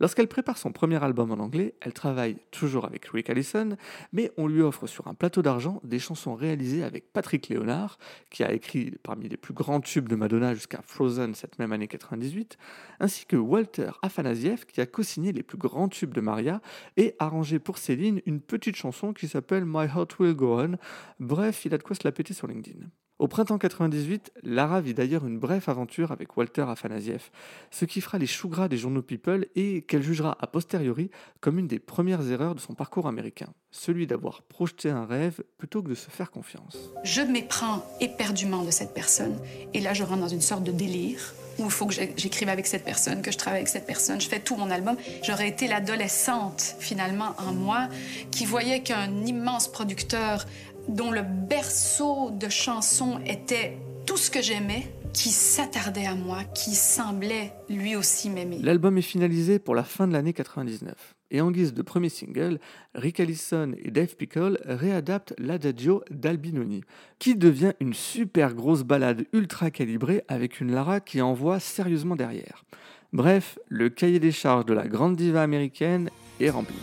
Lorsqu'elle 0.00 0.28
prépare 0.28 0.56
son 0.56 0.72
premier 0.72 1.02
album 1.02 1.30
en 1.30 1.34
anglais, 1.34 1.74
elle 1.82 1.92
travaille 1.92 2.38
toujours 2.50 2.86
avec 2.86 3.04
Rick 3.06 3.28
Allison, 3.28 3.76
mais 4.12 4.32
on 4.38 4.46
lui 4.46 4.62
offre 4.62 4.86
sur 4.86 5.06
un 5.08 5.14
plateau 5.14 5.42
d'argent 5.42 5.80
des 5.84 5.98
chansons 5.98 6.34
réalisées 6.34 6.82
avec 6.82 7.12
Patrick 7.12 7.48
Léonard, 7.48 7.98
qui 8.30 8.42
a 8.42 8.52
écrit 8.52 8.92
parmi 9.02 9.28
les 9.28 9.36
plus 9.36 9.52
grands 9.52 9.80
tubes 9.80 10.08
de 10.08 10.16
Madonna 10.16 10.54
jusqu'à 10.54 10.80
Frozen 10.82 11.34
cette 11.34 11.58
même 11.58 11.72
année 11.72 11.88
98, 11.88 12.56
ainsi 13.00 13.26
que 13.26 13.36
Walter 13.36 13.90
Afanasieff, 14.00 14.64
qui 14.64 14.80
a 14.80 14.86
co-signé 14.86 15.32
les 15.32 15.42
plus 15.42 15.58
grands 15.58 15.88
tubes 15.88 16.14
de 16.14 16.22
Maria 16.22 16.62
et 16.96 17.14
arrangé 17.18 17.58
pour 17.58 17.76
Céline 17.76 18.22
une 18.24 18.40
petite 18.40 18.76
chanson 18.76 19.12
qui 19.12 19.28
s'appelle 19.28 19.66
My 19.66 19.84
Heart 19.84 20.18
Will 20.18 20.34
Go 20.34 20.58
On. 20.58 20.78
Bref, 21.18 21.66
il 21.66 21.74
a 21.74 21.78
de 21.78 21.82
quoi 21.82 21.94
se 21.94 22.02
la 22.04 22.12
péter 22.12 22.32
sur 22.32 22.46
LinkedIn. 22.46 22.86
Au 23.20 23.28
printemps 23.28 23.58
98, 23.58 24.32
Lara 24.44 24.80
vit 24.80 24.94
d'ailleurs 24.94 25.26
une 25.26 25.38
brève 25.38 25.64
aventure 25.66 26.10
avec 26.10 26.38
Walter 26.38 26.64
Afanasieff, 26.66 27.30
ce 27.70 27.84
qui 27.84 28.00
fera 28.00 28.16
les 28.16 28.26
choux 28.26 28.48
gras 28.48 28.66
des 28.66 28.78
journaux 28.78 29.02
People 29.02 29.46
et 29.56 29.82
qu'elle 29.82 30.02
jugera 30.02 30.38
a 30.40 30.46
posteriori 30.46 31.10
comme 31.40 31.58
une 31.58 31.66
des 31.66 31.78
premières 31.78 32.26
erreurs 32.30 32.54
de 32.54 32.60
son 32.60 32.72
parcours 32.72 33.06
américain, 33.06 33.48
celui 33.70 34.06
d'avoir 34.06 34.40
projeté 34.40 34.88
un 34.88 35.04
rêve 35.04 35.42
plutôt 35.58 35.82
que 35.82 35.90
de 35.90 35.94
se 35.94 36.08
faire 36.08 36.30
confiance. 36.30 36.78
Je 37.04 37.20
m'éprends 37.20 37.84
éperdument 38.00 38.64
de 38.64 38.70
cette 38.70 38.94
personne 38.94 39.36
et 39.74 39.80
là 39.80 39.92
je 39.92 40.02
rentre 40.02 40.22
dans 40.22 40.28
une 40.28 40.40
sorte 40.40 40.64
de 40.64 40.72
délire 40.72 41.34
où 41.58 41.64
il 41.64 41.70
faut 41.70 41.86
que 41.86 41.92
j'écrive 41.92 42.48
avec 42.48 42.66
cette 42.66 42.84
personne, 42.84 43.20
que 43.20 43.30
je 43.30 43.36
travaille 43.36 43.58
avec 43.58 43.68
cette 43.68 43.86
personne, 43.86 44.20
je 44.20 44.28
fais 44.28 44.40
tout 44.40 44.56
mon 44.56 44.70
album. 44.70 44.96
J'aurais 45.22 45.48
été 45.48 45.68
l'adolescente 45.68 46.76
finalement 46.78 47.34
en 47.38 47.52
moi 47.52 47.88
qui 48.30 48.46
voyait 48.46 48.82
qu'un 48.82 49.10
immense 49.26 49.68
producteur 49.68 50.46
dont 50.88 51.10
le 51.10 51.22
berceau 51.22 52.30
de 52.30 52.48
chansons 52.48 53.20
était 53.26 53.78
tout 54.06 54.16
ce 54.16 54.30
que 54.30 54.42
j'aimais, 54.42 54.92
qui 55.12 55.30
s'attardait 55.30 56.06
à 56.06 56.14
moi, 56.14 56.44
qui 56.54 56.74
semblait 56.74 57.52
lui 57.68 57.96
aussi 57.96 58.30
m'aimer. 58.30 58.58
L'album 58.60 58.96
est 58.98 59.02
finalisé 59.02 59.58
pour 59.58 59.74
la 59.74 59.84
fin 59.84 60.06
de 60.06 60.12
l'année 60.12 60.32
99. 60.32 60.94
Et 61.32 61.40
en 61.40 61.50
guise 61.50 61.74
de 61.74 61.82
premier 61.82 62.08
single, 62.08 62.58
Rick 62.94 63.20
Allison 63.20 63.72
et 63.82 63.90
Dave 63.90 64.16
Pickle 64.16 64.58
réadaptent 64.64 65.34
l'Adagio 65.38 66.02
d'Albinoni, 66.10 66.82
qui 67.18 67.36
devient 67.36 67.72
une 67.80 67.94
super 67.94 68.54
grosse 68.54 68.82
balade 68.82 69.26
ultra 69.32 69.70
calibrée 69.70 70.24
avec 70.26 70.60
une 70.60 70.72
Lara 70.72 71.00
qui 71.00 71.20
envoie 71.20 71.60
sérieusement 71.60 72.16
derrière. 72.16 72.64
Bref, 73.12 73.58
le 73.68 73.90
cahier 73.90 74.18
des 74.18 74.32
charges 74.32 74.66
de 74.66 74.74
la 74.74 74.88
grande 74.88 75.16
diva 75.16 75.42
américaine 75.42 76.10
est 76.40 76.50
rempli. 76.50 76.76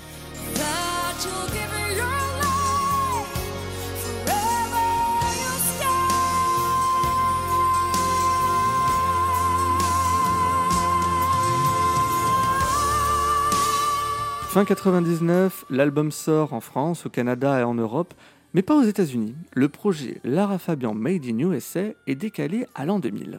Fin 14.57 14.65
99, 14.65 15.65
l'album 15.69 16.11
sort 16.11 16.51
en 16.53 16.61
France, 16.61 17.05
au 17.05 17.11
Canada 17.11 17.59
et 17.59 17.63
en 17.63 17.75
Europe, 17.75 18.15
mais 18.55 18.63
pas 18.63 18.75
aux 18.75 18.81
États-Unis. 18.81 19.35
Le 19.53 19.69
projet 19.69 20.19
Lara 20.23 20.57
Fabian 20.57 20.95
Made 20.95 21.27
in 21.27 21.37
USA 21.37 21.89
est 22.07 22.15
décalé 22.15 22.65
à 22.73 22.83
l'an 22.83 22.97
2000. 22.97 23.37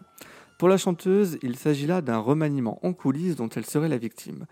Pour 0.59 0.69
la 0.69 0.77
chanteuse, 0.77 1.37
il 1.43 1.57
s'agit 1.57 1.89
là 1.89 2.03
d'un 2.03 2.19
remaniement 2.19 2.79
en 2.87 2.93
coulisses 2.93 3.35
dont 3.35 3.49
elle 3.49 3.67
serait 3.67 3.89
la 3.89 3.99
victime. 3.99 4.47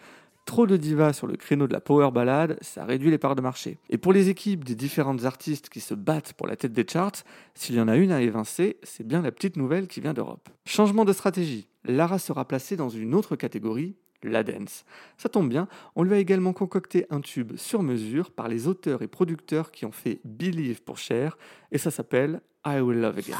Trop 0.45 0.67
de 0.67 0.77
divas 0.77 1.13
sur 1.13 1.29
le 1.29 1.37
créneau 1.37 1.69
de 1.69 1.73
la 1.73 1.81
power 1.81 2.11
ballade, 2.11 2.59
ça 2.63 2.85
réduit 2.85 3.13
les 3.13 3.19
parts 3.19 3.37
de 3.37 3.43
marché. 3.43 3.79
Et 3.89 3.97
pour 3.97 4.13
les 4.13 4.29
équipes 4.29 4.65
des 4.65 4.75
différentes 4.75 5.25
artistes 5.25 5.69
qui 5.69 5.79
se 5.79 5.95
battent 5.95 6.33
pour 6.33 6.49
la 6.49 6.57
tête 6.57 6.73
des 6.73 6.85
charts, 6.85 7.23
s'il 7.55 7.77
y 7.77 7.81
en 7.81 7.87
a 7.87 7.95
une 7.95 8.11
à 8.11 8.23
évincer, 8.23 8.79
c'est 8.83 9.07
bien 9.07 9.23
la 9.23 9.31
petite 9.31 9.57
nouvelle 9.57 9.87
qui 9.87 10.01
vient 10.01 10.15
d'Europe. 10.15 10.49
Changement 10.65 11.05
de 11.05 11.13
stratégie. 11.13 11.69
Lara 11.85 12.19
sera 12.19 12.45
placée 12.45 12.75
dans 12.75 12.89
une 12.89 13.15
autre 13.15 13.37
catégorie, 13.37 13.95
la 14.23 14.43
dance. 14.43 14.85
Ça 15.17 15.29
tombe 15.29 15.49
bien, 15.49 15.69
on 15.95 16.03
lui 16.03 16.15
a 16.15 16.19
également 16.19 16.53
concocté 16.53 17.07
un 17.11 17.21
tube 17.21 17.57
sur 17.57 17.83
mesure 17.83 18.31
par 18.31 18.49
les 18.49 18.67
auteurs 18.67 19.03
et 19.03 19.09
producteurs 19.09 19.71
qui 19.71 19.85
ont 19.85 19.93
fait 19.93 20.21
Believe 20.25 20.83
pour 20.83 20.99
Cher, 20.99 21.37
et 21.73 21.79
ça 21.79 21.91
s'appelle 21.91 22.41
I 22.67 22.81
Will 22.81 23.01
Love 23.01 23.19
Again. 23.19 23.37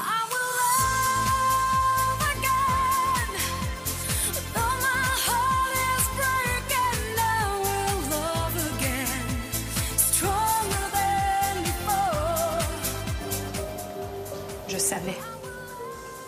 Je 14.69 14.77
savais 14.77 15.17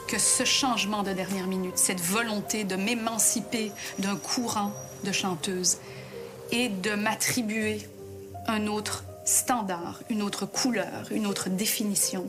que 0.09 0.17
ce 0.17 0.43
changement 0.43 1.03
de 1.03 1.13
dernière 1.13 1.45
minute, 1.45 1.77
cette 1.77 2.01
volonté 2.01 2.63
de 2.63 2.75
m'émanciper 2.75 3.71
d'un 3.99 4.15
courant 4.15 4.73
de 5.03 5.11
chanteuses 5.11 5.77
et 6.51 6.69
de 6.69 6.95
m'attribuer 6.95 7.87
un 8.47 8.65
autre 8.65 9.03
standard, 9.23 9.99
une 10.09 10.23
autre 10.23 10.47
couleur, 10.47 11.05
une 11.11 11.27
autre 11.27 11.49
définition, 11.49 12.27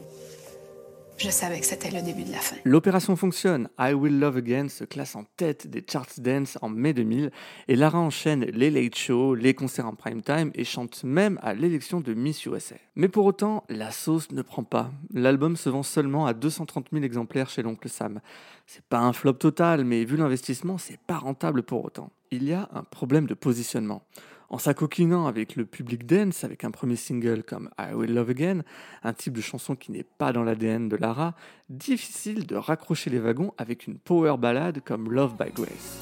je 1.20 1.28
savais 1.28 1.60
que 1.60 1.66
c'était 1.66 1.90
le 1.90 2.00
début 2.00 2.22
de 2.24 2.32
la 2.32 2.38
fin. 2.38 2.56
L'opération 2.64 3.14
fonctionne. 3.14 3.68
I 3.78 3.92
Will 3.92 4.18
Love 4.18 4.38
Again 4.38 4.68
se 4.68 4.84
classe 4.84 5.14
en 5.16 5.24
tête 5.36 5.66
des 5.66 5.84
charts 5.86 6.06
dance 6.16 6.56
en 6.62 6.70
mai 6.70 6.94
2000 6.94 7.30
et 7.68 7.76
Lara 7.76 7.98
enchaîne 7.98 8.44
les 8.44 8.70
late 8.70 8.96
shows, 8.96 9.34
les 9.34 9.52
concerts 9.52 9.86
en 9.86 9.94
prime 9.94 10.22
time 10.22 10.50
et 10.54 10.64
chante 10.64 11.04
même 11.04 11.38
à 11.42 11.52
l'élection 11.52 12.00
de 12.00 12.14
Miss 12.14 12.46
USA. 12.46 12.76
Mais 12.94 13.08
pour 13.08 13.26
autant, 13.26 13.64
la 13.68 13.90
sauce 13.90 14.30
ne 14.32 14.40
prend 14.40 14.64
pas. 14.64 14.90
L'album 15.12 15.56
se 15.56 15.68
vend 15.68 15.82
seulement 15.82 16.24
à 16.24 16.32
230 16.32 16.86
000 16.90 17.04
exemplaires 17.04 17.50
chez 17.50 17.62
l'oncle 17.62 17.90
Sam. 17.90 18.20
C'est 18.66 18.84
pas 18.84 19.00
un 19.00 19.12
flop 19.12 19.34
total, 19.34 19.84
mais 19.84 20.04
vu 20.04 20.16
l'investissement, 20.16 20.78
c'est 20.78 21.00
pas 21.00 21.18
rentable 21.18 21.62
pour 21.62 21.84
autant. 21.84 22.10
Il 22.30 22.44
y 22.44 22.54
a 22.54 22.68
un 22.72 22.82
problème 22.82 23.26
de 23.26 23.34
positionnement. 23.34 24.02
En 24.50 24.58
s'acoquinant 24.58 25.28
avec 25.28 25.54
le 25.54 25.64
public 25.64 26.06
dance, 26.06 26.42
avec 26.42 26.64
un 26.64 26.72
premier 26.72 26.96
single 26.96 27.44
comme 27.44 27.70
I 27.78 27.94
Will 27.94 28.12
Love 28.12 28.30
Again, 28.30 28.62
un 29.04 29.12
type 29.12 29.32
de 29.32 29.40
chanson 29.40 29.76
qui 29.76 29.92
n'est 29.92 30.02
pas 30.02 30.32
dans 30.32 30.42
l'ADN 30.42 30.88
de 30.88 30.96
Lara, 30.96 31.34
difficile 31.68 32.48
de 32.48 32.56
raccrocher 32.56 33.10
les 33.10 33.20
wagons 33.20 33.54
avec 33.58 33.86
une 33.86 33.96
power 33.96 34.36
ballade 34.38 34.80
comme 34.84 35.12
Love 35.12 35.36
by 35.38 35.52
Grace. 35.52 36.00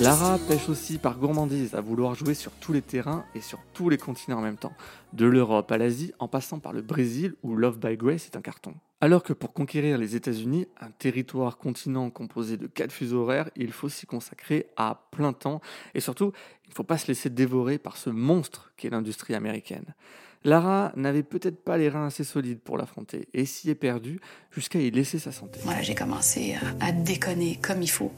Lara 0.00 0.38
pêche 0.48 0.68
aussi 0.68 0.98
par 0.98 1.18
gourmandise 1.18 1.76
à 1.76 1.80
vouloir 1.80 2.16
jouer 2.16 2.34
sur 2.34 2.50
tous 2.52 2.72
les 2.72 2.82
terrains 2.82 3.24
et 3.34 3.40
sur 3.40 3.60
tous 3.72 3.88
les 3.88 3.96
continents 3.96 4.38
en 4.38 4.42
même 4.42 4.56
temps, 4.56 4.72
de 5.12 5.24
l'Europe 5.24 5.70
à 5.70 5.78
l'Asie 5.78 6.12
en 6.18 6.26
passant 6.26 6.58
par 6.58 6.72
le 6.72 6.82
Brésil 6.82 7.36
où 7.44 7.54
Love 7.54 7.78
by 7.78 7.96
Grace 7.96 8.26
est 8.26 8.36
un 8.36 8.40
carton. 8.40 8.74
Alors 9.00 9.22
que 9.22 9.32
pour 9.32 9.52
conquérir 9.52 9.96
les 9.96 10.16
États-Unis, 10.16 10.66
un 10.80 10.90
territoire 10.90 11.58
continent 11.58 12.10
composé 12.10 12.56
de 12.56 12.66
quatre 12.66 12.90
fuseaux 12.90 13.22
horaires, 13.22 13.50
il 13.54 13.70
faut 13.70 13.88
s'y 13.88 14.04
consacrer 14.04 14.66
à 14.76 15.06
plein 15.12 15.32
temps 15.32 15.60
et 15.94 16.00
surtout, 16.00 16.32
il 16.66 16.70
ne 16.70 16.74
faut 16.74 16.82
pas 16.82 16.98
se 16.98 17.06
laisser 17.06 17.30
dévorer 17.30 17.78
par 17.78 17.96
ce 17.96 18.10
monstre 18.10 18.72
qu'est 18.76 18.90
l'industrie 18.90 19.34
américaine. 19.34 19.94
Lara 20.42 20.92
n'avait 20.96 21.22
peut-être 21.22 21.62
pas 21.62 21.78
les 21.78 21.88
reins 21.88 22.06
assez 22.06 22.24
solides 22.24 22.60
pour 22.60 22.76
l'affronter 22.76 23.28
et 23.32 23.46
s'y 23.46 23.70
est 23.70 23.76
perdue 23.76 24.20
jusqu'à 24.50 24.80
y 24.80 24.90
laisser 24.90 25.20
sa 25.20 25.30
santé. 25.30 25.60
Voilà, 25.62 25.82
j'ai 25.82 25.94
commencé 25.94 26.56
à, 26.80 26.86
à 26.86 26.92
déconner 26.92 27.60
comme 27.62 27.80
il 27.80 27.90
faut. 27.90 28.12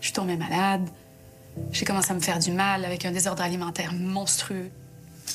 Je 0.00 0.06
suis 0.06 0.14
tombée 0.14 0.36
malade. 0.36 0.90
J'ai 1.72 1.84
commencé 1.84 2.10
à 2.10 2.14
me 2.14 2.20
faire 2.20 2.38
du 2.38 2.52
mal 2.52 2.84
avec 2.84 3.04
un 3.04 3.12
désordre 3.12 3.42
alimentaire 3.42 3.92
monstrueux. 3.92 4.70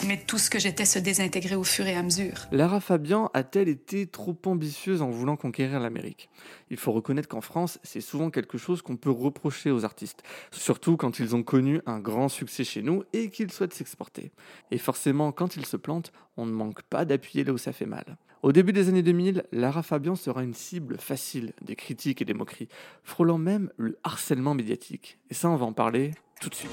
Mais 0.06 0.22
tout 0.28 0.38
ce 0.38 0.50
que 0.50 0.60
j'étais 0.60 0.86
se 0.86 1.00
désintégrait 1.00 1.56
au 1.56 1.64
fur 1.64 1.88
et 1.88 1.96
à 1.96 2.04
mesure. 2.04 2.34
Lara 2.52 2.82
Fabian 2.82 3.30
a-t-elle 3.34 3.70
été 3.70 4.08
trop 4.08 4.38
ambitieuse 4.46 5.02
en 5.02 5.10
voulant 5.10 5.38
conquérir 5.38 5.80
l'Amérique? 5.80 6.30
Il 6.70 6.78
faut 6.78 6.92
reconnaître 6.92 7.30
qu'en 7.30 7.40
France, 7.40 7.80
c'est 7.84 8.02
souvent 8.02 8.30
quelque 8.30 8.58
chose 8.58 8.82
qu'on 8.82 8.98
peut 8.98 9.10
reprocher 9.12 9.72
aux 9.72 9.86
artistes, 9.86 10.24
surtout 10.52 10.98
quand 10.98 11.20
ils 11.20 11.36
ont 11.36 11.44
connu 11.44 11.82
un 11.86 12.00
grand 12.00 12.28
succès 12.28 12.66
chez 12.66 12.82
nous 12.82 13.04
et 13.14 13.30
qu'ils 13.30 13.52
souhaitent 13.52 13.74
s'exporter. 13.74 14.32
Et 14.70 14.78
forcément, 14.78 15.32
quand 15.32 15.56
ils 15.56 15.66
se 15.66 15.78
plantent, 15.78 16.12
on 16.36 16.46
ne 16.46 16.52
manque 16.52 16.82
pas 16.84 17.06
d'appuyer 17.06 17.46
là 17.46 17.54
où 17.54 17.58
ça 17.58 17.72
fait 17.72 17.86
mal. 17.86 18.18
Au 18.46 18.52
début 18.52 18.74
des 18.74 18.90
années 18.90 19.02
2000, 19.02 19.46
Lara 19.54 19.82
Fabian 19.82 20.16
sera 20.16 20.44
une 20.44 20.54
cible 20.54 21.00
facile 21.00 21.54
des 21.64 21.76
critiques 21.76 22.22
et 22.22 22.26
des 22.26 22.36
moqueries, 22.36 22.68
frôlant 23.04 23.40
même 23.40 23.72
le 23.78 23.98
harcèlement 24.04 24.54
médiatique. 24.54 25.18
Et 25.32 25.34
ça, 25.34 25.50
on 25.50 25.56
va 25.56 25.66
en 25.66 25.74
parler 25.74 26.12
tout 26.40 26.50
de 26.50 26.54
suite. 26.54 26.70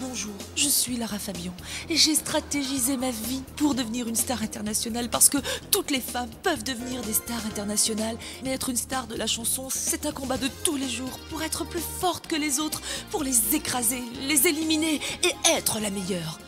Bonjour, 0.00 0.32
je 0.54 0.68
suis 0.68 0.96
Lara 0.96 1.18
Fabian 1.18 1.52
et 1.90 1.96
j'ai 1.96 2.14
stratégisé 2.14 2.96
ma 2.96 3.10
vie 3.10 3.42
pour 3.56 3.74
devenir 3.74 4.06
une 4.06 4.14
star 4.14 4.40
internationale 4.40 5.08
parce 5.10 5.28
que 5.28 5.38
toutes 5.72 5.90
les 5.90 5.98
femmes 5.98 6.30
peuvent 6.44 6.62
devenir 6.62 7.02
des 7.02 7.14
stars 7.14 7.44
internationales. 7.46 8.16
Mais 8.44 8.50
être 8.50 8.70
une 8.70 8.76
star 8.76 9.08
de 9.08 9.16
la 9.16 9.26
chanson, 9.26 9.70
c'est 9.70 10.06
un 10.06 10.12
combat 10.12 10.38
de 10.38 10.46
tous 10.62 10.76
les 10.76 10.88
jours 10.88 11.18
pour 11.30 11.42
être 11.42 11.66
plus 11.66 11.82
forte 11.82 12.28
que 12.28 12.36
les 12.36 12.60
autres, 12.60 12.80
pour 13.10 13.24
les 13.24 13.56
écraser, 13.56 14.02
les 14.28 14.46
éliminer 14.46 15.00
et 15.24 15.56
être 15.56 15.80
la 15.80 15.90
meilleure. 15.90 16.38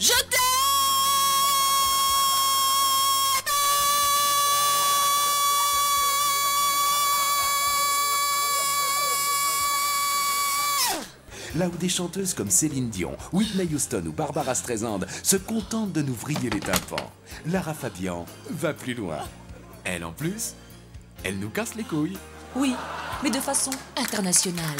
Je 0.00 0.12
t'aime 0.12 0.38
Là 11.56 11.66
où 11.66 11.76
des 11.76 11.88
chanteuses 11.88 12.34
comme 12.34 12.50
Céline 12.50 12.90
Dion, 12.90 13.16
Whitney 13.32 13.68
Houston 13.74 14.04
ou 14.06 14.12
Barbara 14.12 14.54
Streisand 14.54 15.00
se 15.24 15.36
contentent 15.36 15.92
de 15.92 16.02
nous 16.02 16.14
vriller 16.14 16.50
les 16.50 16.60
tympans, 16.60 17.10
Lara 17.46 17.74
Fabian 17.74 18.26
va 18.50 18.74
plus 18.74 18.94
loin. 18.94 19.18
Elle 19.84 20.04
en 20.04 20.12
plus, 20.12 20.54
elle 21.24 21.40
nous 21.40 21.50
casse 21.50 21.74
les 21.74 21.82
couilles. 21.82 22.18
Oui, 22.54 22.74
mais 23.24 23.30
de 23.30 23.40
façon 23.40 23.72
internationale. 23.96 24.76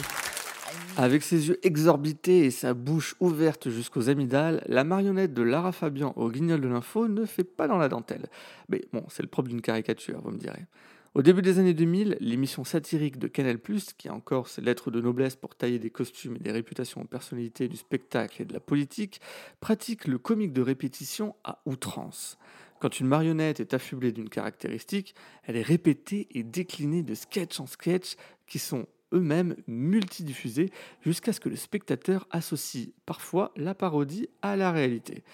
Avec 1.00 1.22
ses 1.22 1.46
yeux 1.46 1.60
exorbités 1.62 2.44
et 2.44 2.50
sa 2.50 2.74
bouche 2.74 3.14
ouverte 3.20 3.70
jusqu'aux 3.70 4.08
amygdales, 4.08 4.64
la 4.66 4.82
marionnette 4.82 5.32
de 5.32 5.42
Lara 5.42 5.70
Fabian 5.70 6.12
au 6.16 6.28
guignol 6.28 6.60
de 6.60 6.66
l'info 6.66 7.06
ne 7.06 7.24
fait 7.24 7.44
pas 7.44 7.68
dans 7.68 7.78
la 7.78 7.88
dentelle. 7.88 8.26
Mais 8.68 8.84
bon, 8.92 9.04
c'est 9.08 9.22
le 9.22 9.28
propre 9.28 9.48
d'une 9.48 9.60
caricature, 9.60 10.20
vous 10.20 10.32
me 10.32 10.38
direz. 10.38 10.66
Au 11.14 11.22
début 11.22 11.40
des 11.40 11.60
années 11.60 11.72
2000, 11.72 12.16
l'émission 12.18 12.64
satirique 12.64 13.16
de 13.16 13.28
Canal+, 13.28 13.58
qui 13.96 14.08
a 14.08 14.12
encore 14.12 14.48
ses 14.48 14.60
lettres 14.60 14.90
de 14.90 15.00
noblesse 15.00 15.36
pour 15.36 15.54
tailler 15.54 15.78
des 15.78 15.90
costumes 15.90 16.34
et 16.34 16.40
des 16.40 16.50
réputations 16.50 17.00
aux 17.00 17.06
personnalités 17.06 17.68
du 17.68 17.76
spectacle 17.76 18.42
et 18.42 18.44
de 18.44 18.52
la 18.52 18.58
politique, 18.58 19.20
pratique 19.60 20.08
le 20.08 20.18
comique 20.18 20.52
de 20.52 20.62
répétition 20.62 21.36
à 21.44 21.60
outrance. 21.64 22.38
Quand 22.80 22.98
une 22.98 23.06
marionnette 23.06 23.60
est 23.60 23.72
affublée 23.72 24.10
d'une 24.10 24.28
caractéristique, 24.28 25.14
elle 25.44 25.54
est 25.54 25.62
répétée 25.62 26.26
et 26.32 26.42
déclinée 26.42 27.04
de 27.04 27.14
sketch 27.14 27.60
en 27.60 27.66
sketch 27.66 28.16
qui 28.48 28.58
sont 28.58 28.88
eux-mêmes 29.12 29.56
multidiffusés 29.66 30.70
jusqu'à 31.02 31.32
ce 31.32 31.40
que 31.40 31.48
le 31.48 31.56
spectateur 31.56 32.26
associe 32.30 32.88
parfois 33.06 33.52
la 33.56 33.74
parodie 33.74 34.28
à 34.42 34.56
la 34.56 34.72
réalité. 34.72 35.24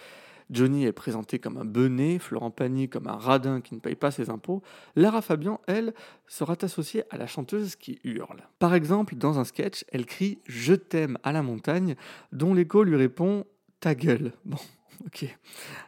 Johnny 0.51 0.85
est 0.85 0.93
présenté 0.93 1.39
comme 1.39 1.57
un 1.57 1.65
benet, 1.65 2.19
Florent 2.19 2.51
Pagny 2.51 2.89
comme 2.89 3.07
un 3.07 3.17
radin 3.17 3.61
qui 3.61 3.75
ne 3.75 3.81
paye 3.81 3.95
pas 3.95 4.11
ses 4.11 4.31
impôts. 4.31 4.63
Lara 4.95 5.23
Fabian, 5.23 5.61
elle, 5.67 5.95
sera 6.27 6.55
associée 6.61 7.05
à 7.11 7.17
la 7.17 7.27
chanteuse 7.27 7.77
qui 7.77 7.99
hurle. 8.05 8.43
Par 8.59 8.75
exemple, 8.75 9.17
dans 9.17 9.39
un 9.39 9.45
sketch, 9.45 9.85
elle 9.91 10.07
crie 10.07 10.39
Je 10.47 10.75
t'aime 10.75 11.19
à 11.23 11.33
la 11.33 11.43
montagne, 11.43 11.97
dont 12.33 12.55
l'écho 12.55 12.85
lui 12.85 12.97
répond 12.97 13.47
Ta 13.81 13.95
gueule. 13.95 14.33
Bon. 14.45 14.59
Ok. 15.07 15.27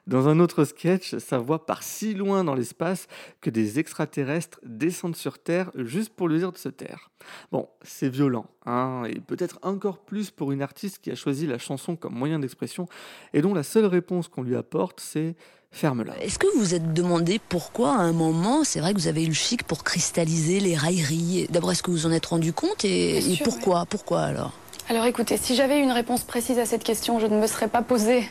Dans 0.07 0.29
un 0.29 0.39
autre 0.39 0.65
sketch, 0.65 1.17
sa 1.19 1.39
voix 1.39 1.67
part 1.67 1.83
si 1.83 2.15
loin 2.15 2.45
dans 2.45 2.55
l'espace 2.55 3.09
que 3.41 3.51
des 3.51 3.81
extraterrestres 3.81 4.61
descendent 4.65 5.17
sur 5.17 5.41
Terre 5.41 5.73
juste 5.75 6.11
pour 6.11 6.29
lui 6.29 6.39
dire 6.39 6.53
de 6.53 6.59
se 6.59 6.69
taire. 6.69 7.11
Bon, 7.51 7.69
c'est 7.83 8.09
violent, 8.09 8.47
hein, 8.67 9.03
et 9.09 9.19
peut-être 9.19 9.59
encore 9.63 9.99
plus 9.99 10.31
pour 10.31 10.53
une 10.53 10.63
artiste 10.63 11.01
qui 11.03 11.11
a 11.11 11.17
choisi 11.17 11.49
la 11.49 11.59
chanson 11.59 11.97
comme 11.97 12.15
moyen 12.15 12.39
d'expression 12.39 12.87
et 13.35 13.43
dont 13.43 13.53
la 13.53 13.65
seule 13.65 13.87
réponse 13.87 14.29
qu'on 14.29 14.43
lui 14.43 14.55
apporte, 14.55 15.01
c'est 15.01 15.35
ferme-la. 15.73 16.17
Est-ce 16.23 16.39
que 16.39 16.47
vous 16.55 16.61
vous 16.61 16.75
êtes 16.77 16.93
demandé 16.93 17.41
pourquoi 17.49 17.91
à 17.91 17.99
un 17.99 18.13
moment, 18.13 18.63
c'est 18.63 18.79
vrai 18.79 18.95
que 18.95 19.01
vous 19.01 19.09
avez 19.09 19.25
eu 19.25 19.29
le 19.29 19.35
chic 19.35 19.65
pour 19.65 19.83
cristalliser 19.83 20.61
les 20.61 20.77
railleries 20.77 21.49
D'abord, 21.51 21.73
est-ce 21.73 21.83
que 21.83 21.91
vous 21.91 22.07
en 22.07 22.13
êtes 22.13 22.27
rendu 22.27 22.53
compte 22.53 22.85
et, 22.85 23.41
pourquoi 23.43 23.87
Pourquoi 23.87 24.21
alors? 24.21 24.53
Alors 24.89 25.05
écoutez, 25.07 25.37
si 25.37 25.57
j'avais 25.57 25.81
eu 25.81 25.83
une 25.83 25.91
réponse 25.91 26.23
précise 26.23 26.61
à 26.61 26.65
cette 26.65 26.85
question, 26.85 27.19
je 27.19 27.27
ne 27.27 27.41
me 27.41 27.49
serais 27.49 27.67
pas 27.67 27.83
posé 27.83 28.23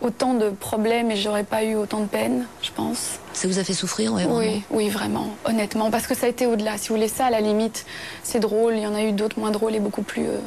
autant 0.00 0.34
de 0.34 0.50
problèmes 0.50 1.10
et 1.10 1.16
j'aurais 1.16 1.44
pas 1.44 1.64
eu 1.64 1.74
autant 1.74 2.00
de 2.00 2.06
peine, 2.06 2.46
je 2.62 2.70
pense. 2.70 3.18
Ça 3.32 3.48
vous 3.48 3.58
a 3.58 3.64
fait 3.64 3.72
souffrir, 3.72 4.12
ouais, 4.12 4.24
vraiment 4.24 4.38
Oui, 4.38 4.62
oui, 4.70 4.88
vraiment, 4.88 5.28
honnêtement, 5.44 5.90
parce 5.90 6.06
que 6.06 6.14
ça 6.14 6.26
a 6.26 6.28
été 6.28 6.46
au-delà. 6.46 6.78
Si 6.78 6.88
vous 6.88 6.94
voulez 6.96 7.08
ça, 7.08 7.26
à 7.26 7.30
la 7.30 7.40
limite, 7.40 7.84
c'est 8.22 8.40
drôle. 8.40 8.74
Il 8.74 8.82
y 8.82 8.86
en 8.86 8.94
a 8.94 9.02
eu 9.02 9.12
d'autres 9.12 9.38
moins 9.38 9.50
drôles 9.50 9.74
et 9.74 9.80
beaucoup 9.80 10.02
plus 10.02 10.26
euh, 10.26 10.38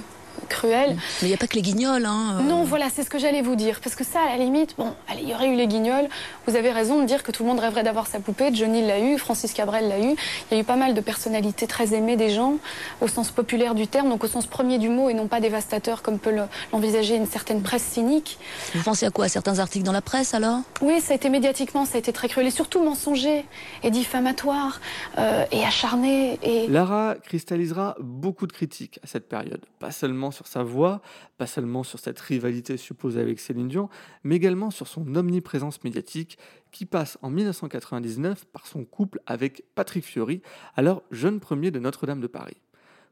cruels. 0.51 0.95
Mais 1.21 1.27
il 1.27 1.27
n'y 1.29 1.33
a 1.33 1.37
pas 1.37 1.47
que 1.47 1.55
les 1.55 1.61
guignols, 1.63 2.05
hein. 2.05 2.37
euh. 2.39 2.43
Non, 2.43 2.63
voilà, 2.63 2.87
c'est 2.93 3.03
ce 3.03 3.09
que 3.09 3.17
j'allais 3.17 3.41
vous 3.41 3.55
dire. 3.55 3.79
Parce 3.83 3.95
que 3.95 4.03
ça, 4.03 4.19
à 4.21 4.29
la 4.37 4.43
limite, 4.43 4.75
bon, 4.77 4.93
allez, 5.07 5.21
il 5.23 5.29
y 5.29 5.33
aurait 5.33 5.47
eu 5.49 5.55
les 5.55 5.67
guignols. 5.67 6.07
Vous 6.47 6.55
avez 6.55 6.71
raison 6.71 7.01
de 7.01 7.05
dire 7.05 7.23
que 7.23 7.31
tout 7.31 7.43
le 7.43 7.49
monde 7.49 7.59
rêverait 7.59 7.83
d'avoir 7.83 8.07
sa 8.07 8.19
poupée. 8.19 8.53
Johnny 8.53 8.85
l'a 8.85 8.99
eu, 8.99 9.17
Francis 9.17 9.53
Cabrel 9.53 9.87
l'a 9.89 9.99
eu. 9.99 10.11
Il 10.51 10.53
y 10.53 10.57
a 10.57 10.59
eu 10.59 10.63
pas 10.63 10.75
mal 10.75 10.93
de 10.93 11.01
personnalités 11.01 11.67
très 11.67 11.93
aimées 11.93 12.17
des 12.17 12.29
gens, 12.29 12.55
au 13.01 13.07
sens 13.07 13.31
populaire 13.31 13.75
du 13.75 13.87
terme, 13.87 14.09
donc 14.09 14.23
au 14.23 14.27
sens 14.27 14.45
premier 14.45 14.77
du 14.77 14.89
mot 14.89 15.09
et 15.09 15.13
non 15.13 15.27
pas 15.27 15.39
dévastateur 15.39 16.01
comme 16.01 16.19
peut 16.19 16.31
le- 16.31 16.43
l'envisager 16.73 17.15
une 17.15 17.25
certaine 17.27 17.61
presse 17.61 17.83
cynique. 17.83 18.37
Vous 18.75 18.83
pensez 18.83 19.05
à 19.05 19.09
quoi? 19.11 19.25
À 19.25 19.29
certains 19.29 19.59
articles 19.59 19.85
dans 19.85 19.91
la 19.91 20.01
presse 20.01 20.33
alors? 20.33 20.59
Oui, 20.81 20.99
ça 21.01 21.13
a 21.13 21.15
été 21.15 21.29
médiatiquement, 21.29 21.85
ça 21.85 21.95
a 21.95 21.99
été 21.99 22.11
très 22.11 22.27
cruel 22.27 22.47
et 22.47 22.51
surtout 22.51 22.83
mensonger 22.83 23.45
et 23.83 23.91
diffamatoire 23.91 24.81
euh, 25.17 25.45
et 25.51 25.63
acharné 25.63 26.39
et 26.43 26.67
Lara 26.67 27.15
cristallisera 27.23 27.95
beaucoup 27.99 28.47
de 28.47 28.51
critiques 28.51 28.99
à 29.03 29.07
cette 29.07 29.27
période, 29.29 29.61
pas 29.79 29.91
seulement 29.91 30.31
sur 30.31 30.40
sa 30.47 30.63
voix, 30.63 31.01
pas 31.37 31.47
seulement 31.47 31.83
sur 31.83 31.99
cette 31.99 32.19
rivalité 32.19 32.77
supposée 32.77 33.21
avec 33.21 33.39
Céline 33.39 33.67
Dion, 33.67 33.89
mais 34.23 34.35
également 34.35 34.71
sur 34.71 34.87
son 34.87 35.15
omniprésence 35.15 35.83
médiatique 35.83 36.37
qui 36.71 36.85
passe 36.85 37.17
en 37.21 37.29
1999 37.29 38.45
par 38.45 38.67
son 38.67 38.85
couple 38.85 39.19
avec 39.25 39.63
Patrick 39.75 40.03
Fiori, 40.03 40.41
alors 40.75 41.03
jeune 41.11 41.39
premier 41.39 41.71
de 41.71 41.79
Notre-Dame 41.79 42.21
de 42.21 42.27
Paris. 42.27 42.57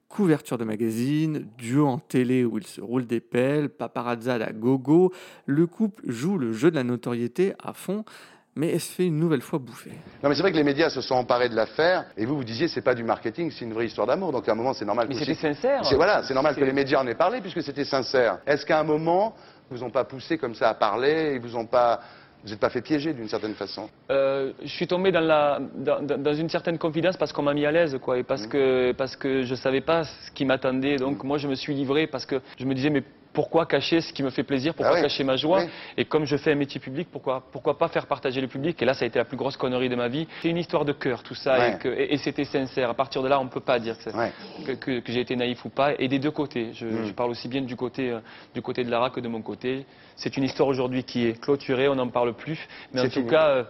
Couverture 0.07 0.57
de 0.57 0.63
magazine, 0.63 1.47
duo 1.57 1.85
en 1.85 1.99
télé 1.99 2.43
où 2.43 2.57
il 2.57 2.65
se 2.65 2.81
roule 2.81 3.05
des 3.05 3.19
pelles, 3.19 3.69
paparazzade 3.69 4.41
à 4.41 4.51
gogo, 4.51 5.13
le 5.45 5.67
couple 5.67 6.01
joue 6.09 6.39
le 6.39 6.51
jeu 6.51 6.71
de 6.71 6.75
la 6.75 6.83
notoriété 6.83 7.53
à 7.59 7.73
fond, 7.73 8.05
mais 8.59 8.73
elle 8.73 8.79
se 8.81 8.91
fait 8.91 9.05
une 9.07 9.17
nouvelle 9.17 9.41
fois 9.41 9.57
bouffer. 9.57 9.91
Non 10.21 10.27
mais 10.29 10.35
c'est 10.35 10.41
vrai 10.41 10.51
que 10.51 10.57
les 10.57 10.63
médias 10.65 10.89
se 10.89 10.99
sont 10.99 11.15
emparés 11.15 11.47
de 11.47 11.55
l'affaire 11.55 12.05
et 12.17 12.25
vous 12.25 12.35
vous 12.35 12.43
disiez 12.43 12.67
c'est 12.67 12.81
pas 12.81 12.93
du 12.93 13.03
marketing, 13.05 13.51
c'est 13.51 13.63
une 13.63 13.73
vraie 13.73 13.85
histoire 13.85 14.05
d'amour. 14.05 14.31
Donc 14.33 14.47
à 14.49 14.51
un 14.51 14.55
moment 14.55 14.73
c'est 14.73 14.83
normal. 14.85 15.07
Mais 15.07 15.13
que 15.13 15.19
c'était 15.19 15.31
aussi- 15.31 15.41
sincère. 15.41 15.85
C'est 15.85 15.95
voilà, 15.95 16.23
c'est 16.23 16.33
normal 16.33 16.55
que 16.55 16.63
les 16.65 16.73
médias 16.73 16.99
en 17.01 17.07
aient 17.07 17.15
parlé 17.15 17.39
puisque 17.39 17.63
c'était 17.63 17.85
sincère. 17.85 18.39
Est-ce 18.45 18.65
qu'à 18.65 18.79
un 18.79 18.83
moment 18.83 19.33
vous 19.71 19.83
ont 19.83 19.89
pas 19.89 20.03
poussé 20.03 20.37
comme 20.37 20.55
ça 20.55 20.69
à 20.69 20.73
parler, 20.73 21.33
ils 21.35 21.39
vous 21.41 21.55
ont 21.55 21.65
pas, 21.65 22.01
vous 22.43 22.49
n'êtes 22.49 22.59
pas 22.59 22.69
fait 22.69 22.81
piéger 22.81 23.13
d'une 23.13 23.27
certaine 23.29 23.53
façon? 23.53 23.87
Euh, 24.11 24.51
je 24.61 24.67
suis 24.67 24.87
tombé 24.87 25.11
dans, 25.11 25.19
la, 25.21 25.59
dans, 25.75 26.01
dans- 26.01 26.17
dans 26.21 26.33
une 26.33 26.49
certaine 26.49 26.77
confidence 26.79 27.15
parce 27.17 27.31
qu'on 27.31 27.43
m'a 27.43 27.53
mis 27.53 27.65
à 27.65 27.71
l'aise, 27.71 27.97
quoi, 28.01 28.17
et 28.17 28.23
parce 28.23 28.47
que, 28.47 28.91
parce 28.93 29.15
que 29.15 29.43
je 29.43 29.55
savais 29.55 29.81
pas 29.81 30.03
ce 30.05 30.31
qui 30.31 30.43
m'attendait. 30.45 30.97
Donc 30.97 31.23
moi, 31.23 31.37
je 31.37 31.47
me 31.47 31.55
suis 31.55 31.73
livré 31.75 32.07
parce 32.07 32.25
que 32.25 32.41
je 32.57 32.65
me 32.65 32.73
disais, 32.73 32.89
mais 32.89 33.03
pourquoi 33.33 33.65
cacher 33.65 34.01
ce 34.01 34.11
qui 34.11 34.23
me 34.23 34.29
fait 34.31 34.43
plaisir 34.43 34.73
Pourquoi 34.73 34.93
Ah 34.95 34.95
oui. 34.97 35.01
cacher 35.03 35.23
ma 35.23 35.35
joie 35.35 35.59
Oui. 35.63 35.69
Et 35.97 36.05
comme 36.05 36.25
je 36.25 36.35
fais 36.35 36.51
un 36.51 36.55
métier 36.55 36.79
public, 36.79 37.07
pourquoi, 37.11 37.43
pourquoi 37.51 37.77
pas 37.77 37.87
faire 37.87 38.07
partager 38.07 38.41
le 38.41 38.47
public? 38.47 38.81
Et 38.81 38.85
là, 38.85 38.93
ça 38.93 39.05
a 39.05 39.07
été 39.07 39.19
la 39.19 39.25
plus 39.25 39.37
grosse 39.37 39.55
connerie 39.57 39.87
de 39.89 39.95
ma 39.95 40.07
vie. 40.07 40.27
C'est 40.41 40.49
une 40.49 40.57
histoire 40.57 40.83
de 40.85 40.93
cœur, 40.93 41.21
tout 41.23 41.35
ça, 41.35 41.57
Ouais. 41.59 41.73
et, 41.73 41.77
que- 41.77 41.87
et- 41.89 42.13
et 42.13 42.17
c'était 42.17 42.45
sincère. 42.45 42.89
À 42.89 42.93
partir 42.95 43.21
de 43.21 43.27
là, 43.27 43.39
on 43.39 43.43
ne 43.45 43.49
peut 43.49 43.59
pas 43.59 43.79
dire 43.79 43.97
que, 43.97 44.03
c'est- 44.03 44.15
Ouais. 44.15 44.31
que, 44.65 44.71
que- 44.73 44.99
que 44.99 45.11
j'ai 45.11 45.21
été 45.21 45.35
naïf 45.35 45.63
ou 45.65 45.69
pas. 45.69 45.93
Et 45.99 46.07
des 46.07 46.19
deux 46.19 46.31
côtés. 46.31 46.73
Je, 46.73 46.85
Mm. 46.87 47.05
je 47.05 47.13
parle 47.13 47.29
aussi 47.31 47.47
bien 47.47 47.61
du 47.61 47.75
côté, 47.75 48.09
euh, 48.11 48.19
du 48.53 48.61
côté 48.61 48.83
de 48.83 48.89
Lara 48.89 49.09
que 49.11 49.19
de 49.19 49.27
mon 49.27 49.41
côté. 49.41 49.85
C'est 50.15 50.35
une 50.35 50.43
histoire 50.43 50.67
aujourd'hui 50.67 51.03
qui 51.03 51.25
est 51.27 51.39
clôturée, 51.39 51.87
on 51.87 51.95
n'en 51.95 52.09
parle 52.09 52.33
plus. 52.33 52.67
Mais 52.93 52.99
en 52.99 53.03
C'est 53.03 53.09
tout 53.09 53.19
fini. 53.19 53.29
cas, 53.29 53.47
euh, 53.49 53.63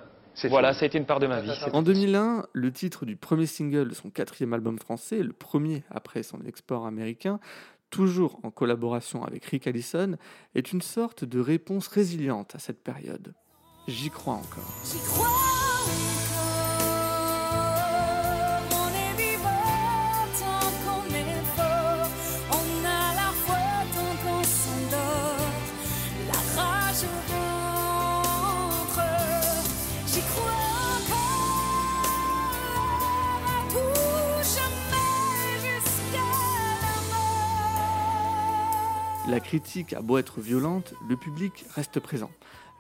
voilà, 0.46 0.70
fini. 0.70 0.80
ça 0.80 0.86
a 0.86 0.88
été 0.88 0.98
une 0.98 1.06
part 1.06 1.20
de 1.20 1.28
ma 1.28 1.42
vie. 1.42 1.52
En 1.74 1.82
2001, 1.82 2.46
le 2.54 2.72
titre 2.72 3.06
du 3.06 3.18
premier 3.18 3.46
single 3.46 3.90
de 3.90 3.94
son 3.94 4.10
quatrième 4.10 4.54
album 4.54 4.80
français, 4.80 5.18
le 5.22 5.34
premier 5.34 5.84
après 5.92 6.24
son 6.24 6.40
export 6.46 6.86
américain, 6.88 7.40
toujours 7.90 8.40
en 8.44 8.52
collaboration 8.52 9.24
avec 9.24 9.46
Rick 9.46 9.68
Allison, 9.68 10.16
est 10.56 10.72
une 10.72 10.82
sorte 10.82 11.26
de 11.26 11.40
réponse 11.40 11.88
résiliente 11.88 12.56
à 12.56 12.60
cette 12.60 12.84
période. 12.84 13.34
J'y 13.88 14.10
crois 14.10 14.36
encore. 14.36 14.74
J'y 14.86 15.00
crois 15.00 15.28
La 39.30 39.40
critique 39.40 39.94
a 39.94 40.02
beau 40.02 40.18
être 40.18 40.42
violente, 40.42 40.96
le 41.08 41.16
public 41.16 41.64
reste 41.76 42.00
présent. 42.00 42.32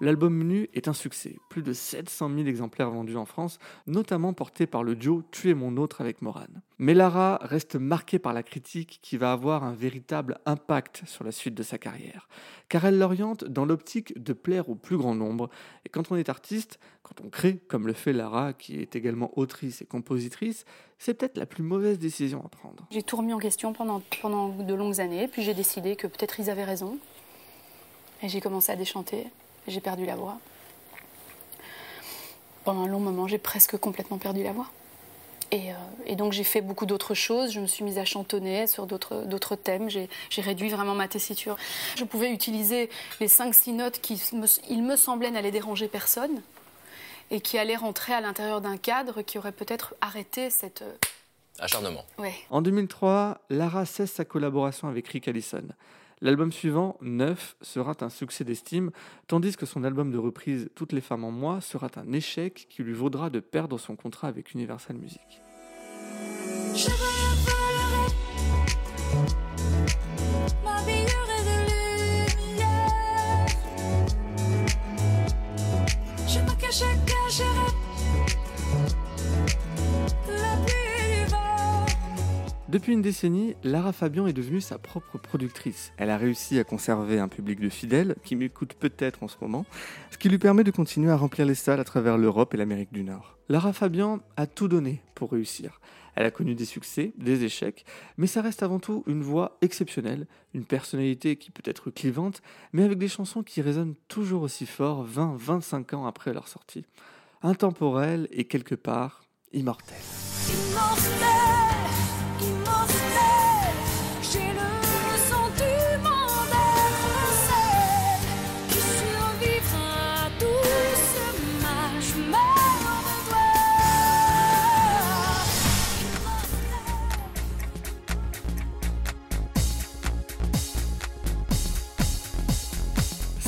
L'album 0.01 0.43
Nu 0.43 0.69
est 0.73 0.87
un 0.87 0.93
succès, 0.93 1.35
plus 1.49 1.61
de 1.61 1.73
700 1.73 2.29
000 2.33 2.47
exemplaires 2.47 2.89
vendus 2.89 3.17
en 3.17 3.25
France, 3.25 3.59
notamment 3.85 4.33
porté 4.33 4.65
par 4.65 4.83
le 4.83 4.95
duo 4.95 5.23
Tu 5.31 5.49
es 5.49 5.53
mon 5.53 5.75
autre 5.77 5.99
avec 5.99 6.21
Morane. 6.21 6.61
Mais 6.77 6.93
Lara 6.93 7.39
reste 7.41 7.75
marquée 7.75 8.19
par 8.19 8.31
la 8.31 8.41
critique 8.41 8.99
qui 9.01 9.17
va 9.17 9.33
avoir 9.33 9.65
un 9.65 9.73
véritable 9.73 10.39
impact 10.45 11.03
sur 11.05 11.25
la 11.25 11.33
suite 11.33 11.53
de 11.55 11.63
sa 11.63 11.77
carrière, 11.77 12.29
car 12.69 12.85
elle 12.85 12.97
l'oriente 12.97 13.43
dans 13.43 13.65
l'optique 13.65 14.21
de 14.21 14.31
plaire 14.31 14.69
au 14.69 14.75
plus 14.75 14.95
grand 14.95 15.15
nombre, 15.15 15.49
et 15.85 15.89
quand 15.89 16.11
on 16.11 16.15
est 16.15 16.29
artiste, 16.29 16.79
quand 17.03 17.19
on 17.23 17.29
crée, 17.29 17.57
comme 17.67 17.85
le 17.85 17.93
fait 17.93 18.13
Lara, 18.13 18.53
qui 18.53 18.79
est 18.79 18.95
également 18.95 19.37
autrice 19.37 19.81
et 19.81 19.85
compositrice, 19.85 20.63
c'est 20.97 21.13
peut-être 21.13 21.37
la 21.37 21.45
plus 21.45 21.63
mauvaise 21.63 21.99
décision 21.99 22.41
à 22.45 22.49
prendre. 22.49 22.87
J'ai 22.91 23.03
tout 23.03 23.17
remis 23.17 23.33
en 23.33 23.39
question 23.39 23.73
pendant, 23.73 24.01
pendant 24.21 24.49
de 24.49 24.73
longues 24.73 25.01
années, 25.01 25.27
puis 25.27 25.43
j'ai 25.43 25.53
décidé 25.53 25.95
que 25.97 26.07
peut-être 26.07 26.39
ils 26.39 26.49
avaient 26.49 26.63
raison. 26.63 26.97
Et 28.21 28.29
j'ai 28.29 28.41
commencé 28.41 28.71
à 28.71 28.75
déchanter. 28.75 29.27
J'ai 29.69 29.79
perdu 29.81 30.05
la 30.05 30.15
voix. 30.15 30.37
Pendant 32.65 32.81
un 32.83 32.87
long 32.87 32.99
moment, 32.99 33.27
j'ai 33.27 33.37
presque 33.37 33.77
complètement 33.77 34.17
perdu 34.17 34.43
la 34.43 34.51
voix. 34.51 34.67
Et, 35.51 35.71
euh, 35.71 35.75
et 36.05 36.15
donc 36.15 36.31
j'ai 36.33 36.43
fait 36.43 36.61
beaucoup 36.61 36.85
d'autres 36.85 37.15
choses. 37.15 37.51
Je 37.51 37.59
me 37.59 37.65
suis 37.65 37.83
mise 37.83 37.97
à 37.97 38.05
chantonner 38.05 38.67
sur 38.67 38.85
d'autres 38.85 39.23
d'autres 39.23 39.55
thèmes. 39.55 39.89
J'ai 39.89 40.07
réduit 40.37 40.69
vraiment 40.69 40.93
ma 40.93 41.07
tessiture. 41.07 41.55
Je 41.95 42.03
pouvais 42.03 42.31
utiliser 42.31 42.89
les 43.19 43.27
5-6 43.27 43.71
notes 43.73 43.99
qui, 43.99 44.21
me, 44.33 44.45
il 44.69 44.83
me 44.83 44.95
semblait, 44.95 45.31
n'allaient 45.31 45.49
déranger 45.51 45.87
personne 45.87 46.41
et 47.31 47.41
qui 47.41 47.57
allaient 47.57 47.75
rentrer 47.75 48.13
à 48.13 48.21
l'intérieur 48.21 48.61
d'un 48.61 48.77
cadre 48.77 49.21
qui 49.23 49.37
aurait 49.39 49.51
peut-être 49.51 49.95
arrêté 50.01 50.49
cette... 50.51 50.83
euh, 50.83 50.93
Acharnement. 51.59 52.05
Ouais. 52.19 52.33
En 52.51 52.61
2003, 52.61 53.39
Lara 53.49 53.85
cesse 53.85 54.11
sa 54.13 54.25
collaboration 54.25 54.87
avec 54.87 55.07
Rick 55.07 55.27
Allison. 55.27 55.63
L'album 56.21 56.51
suivant, 56.51 56.97
Neuf, 57.01 57.55
sera 57.61 57.95
un 58.01 58.09
succès 58.09 58.43
d'estime, 58.43 58.91
tandis 59.27 59.55
que 59.55 59.65
son 59.65 59.83
album 59.83 60.11
de 60.11 60.17
reprise 60.17 60.69
Toutes 60.75 60.91
les 60.91 61.01
femmes 61.01 61.23
en 61.23 61.31
moi 61.31 61.61
sera 61.61 61.87
un 61.95 62.11
échec 62.11 62.67
qui 62.69 62.83
lui 62.83 62.93
vaudra 62.93 63.29
de 63.29 63.39
perdre 63.39 63.77
son 63.77 63.95
contrat 63.95 64.27
avec 64.27 64.53
Universal 64.53 64.97
Music. 64.97 65.41
Depuis 82.69 82.93
une 82.93 83.01
décennie, 83.01 83.55
Lara 83.63 83.91
Fabian 83.91 84.27
est 84.27 84.33
devenue 84.33 84.61
sa 84.61 84.77
propre 84.77 85.17
productrice. 85.17 85.91
Elle 85.97 86.11
a 86.11 86.17
réussi 86.17 86.59
à 86.59 86.63
conserver 86.63 87.17
un 87.17 87.27
public 87.27 87.59
de 87.59 87.67
fidèles, 87.67 88.15
qui 88.23 88.35
m'écoute 88.35 88.75
peut-être 88.75 89.23
en 89.23 89.27
ce 89.27 89.37
moment, 89.41 89.65
ce 90.11 90.19
qui 90.19 90.29
lui 90.29 90.37
permet 90.37 90.63
de 90.63 90.69
continuer 90.69 91.09
à 91.09 91.17
remplir 91.17 91.47
les 91.47 91.55
salles 91.55 91.79
à 91.79 91.83
travers 91.83 92.19
l'Europe 92.19 92.53
et 92.53 92.57
l'Amérique 92.57 92.93
du 92.93 93.03
Nord. 93.03 93.39
Lara 93.49 93.73
Fabian 93.73 94.19
a 94.37 94.45
tout 94.45 94.67
donné 94.67 95.01
pour 95.15 95.31
réussir. 95.31 95.81
Elle 96.13 96.27
a 96.27 96.31
connu 96.31 96.53
des 96.53 96.65
succès, 96.65 97.11
des 97.17 97.43
échecs, 97.43 97.85
mais 98.17 98.27
ça 98.27 98.43
reste 98.43 98.61
avant 98.61 98.77
tout 98.77 99.03
une 99.07 99.23
voix 99.23 99.57
exceptionnelle, 99.63 100.27
une 100.53 100.65
personnalité 100.65 101.37
qui 101.37 101.49
peut 101.49 101.63
être 101.65 101.89
clivante, 101.89 102.43
mais 102.71 102.83
avec 102.83 102.99
des 102.99 103.07
chansons 103.07 103.41
qui 103.41 103.63
résonnent 103.63 103.95
toujours 104.07 104.43
aussi 104.43 104.67
fort 104.67 105.07
20-25 105.07 105.95
ans 105.95 106.05
après 106.05 106.33
leur 106.33 106.47
sortie. 106.47 106.85
Intemporelle 107.41 108.27
et 108.31 108.45
quelque 108.45 108.75
part 108.75 109.23
immortelle. 109.53 109.97
Immortel, 110.51 111.68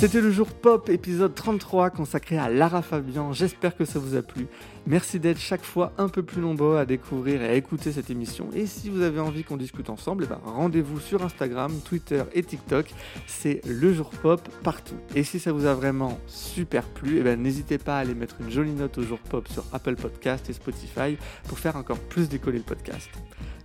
C'était 0.02 0.20
le 0.20 0.32
jour 0.32 0.48
pop 0.48 0.90
épisode 0.90 1.36
33 1.36 1.92
consacré 1.92 2.36
à 2.36 2.50
Lara 2.50 2.82
Fabian. 2.82 3.34
J'espère 3.34 3.78
que 3.78 3.86
ça 3.86 4.00
vous 4.00 4.16
a 4.16 4.24
plu. 4.24 4.48
Merci 4.88 5.20
d'être 5.20 5.38
chaque 5.38 5.62
fois 5.62 5.94
un 6.00 6.10
peu 6.10 6.24
plus 6.24 6.42
nombreux 6.42 6.78
à 6.78 6.88
découvrir 6.88 7.44
et 7.44 7.50
à 7.50 7.54
écouter 7.54 7.92
cette 7.92 8.10
émission. 8.10 8.50
Et 8.56 8.66
si 8.66 8.90
vous 8.90 9.04
avez 9.04 9.20
envie 9.20 9.44
qu'on 9.44 9.58
discute 9.58 9.92
ensemble, 9.92 10.24
eh 10.24 10.28
ben, 10.28 10.40
rendez-vous 10.44 11.00
sur 11.00 11.22
Instagram, 11.22 11.72
Twitter 11.86 12.24
et 12.34 12.42
TikTok. 12.42 12.88
C'est 13.28 13.62
le 13.68 13.94
jour 13.94 14.10
pop 14.10 14.42
partout. 14.64 14.96
Et 15.14 15.24
si 15.24 15.40
ça 15.40 15.52
vous 15.52 15.68
a 15.68 15.76
vraiment 15.76 16.18
super 16.26 16.84
plu, 16.86 17.20
eh 17.20 17.22
ben, 17.22 17.40
n'hésitez 17.40 17.78
pas 17.78 17.98
à 17.98 18.00
aller 18.00 18.16
mettre 18.16 18.38
une 18.42 18.50
jolie 18.50 18.74
note 18.74 18.98
au 18.98 19.04
jour 19.04 19.20
pop 19.20 19.48
sur 19.50 19.66
Apple 19.72 19.98
Podcast 19.98 20.50
et 20.50 20.54
Spotify 20.54 21.16
pour 21.48 21.60
faire 21.60 21.76
encore 21.76 22.00
plus 22.00 22.28
décoller 22.28 22.58
le 22.58 22.64
podcast. 22.64 23.12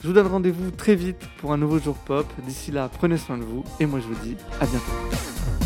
Je 0.03 0.07
vous 0.07 0.13
donne 0.13 0.27
rendez-vous 0.27 0.71
très 0.71 0.97
vite 0.97 1.27
pour 1.39 1.55
un 1.55 1.57
nouveau 1.57 1.79
jour 1.79 1.97
pop. 1.97 2.27
D'ici 2.47 2.73
là, 2.73 2.91
prenez 2.93 3.17
soin 3.17 3.39
de 3.39 3.45
vous 3.45 3.65
et 3.81 3.87
moi 3.87 4.01
je 4.01 4.07
vous 4.07 4.23
dis 4.23 4.37
à 4.61 4.67
bientôt. 4.67 5.66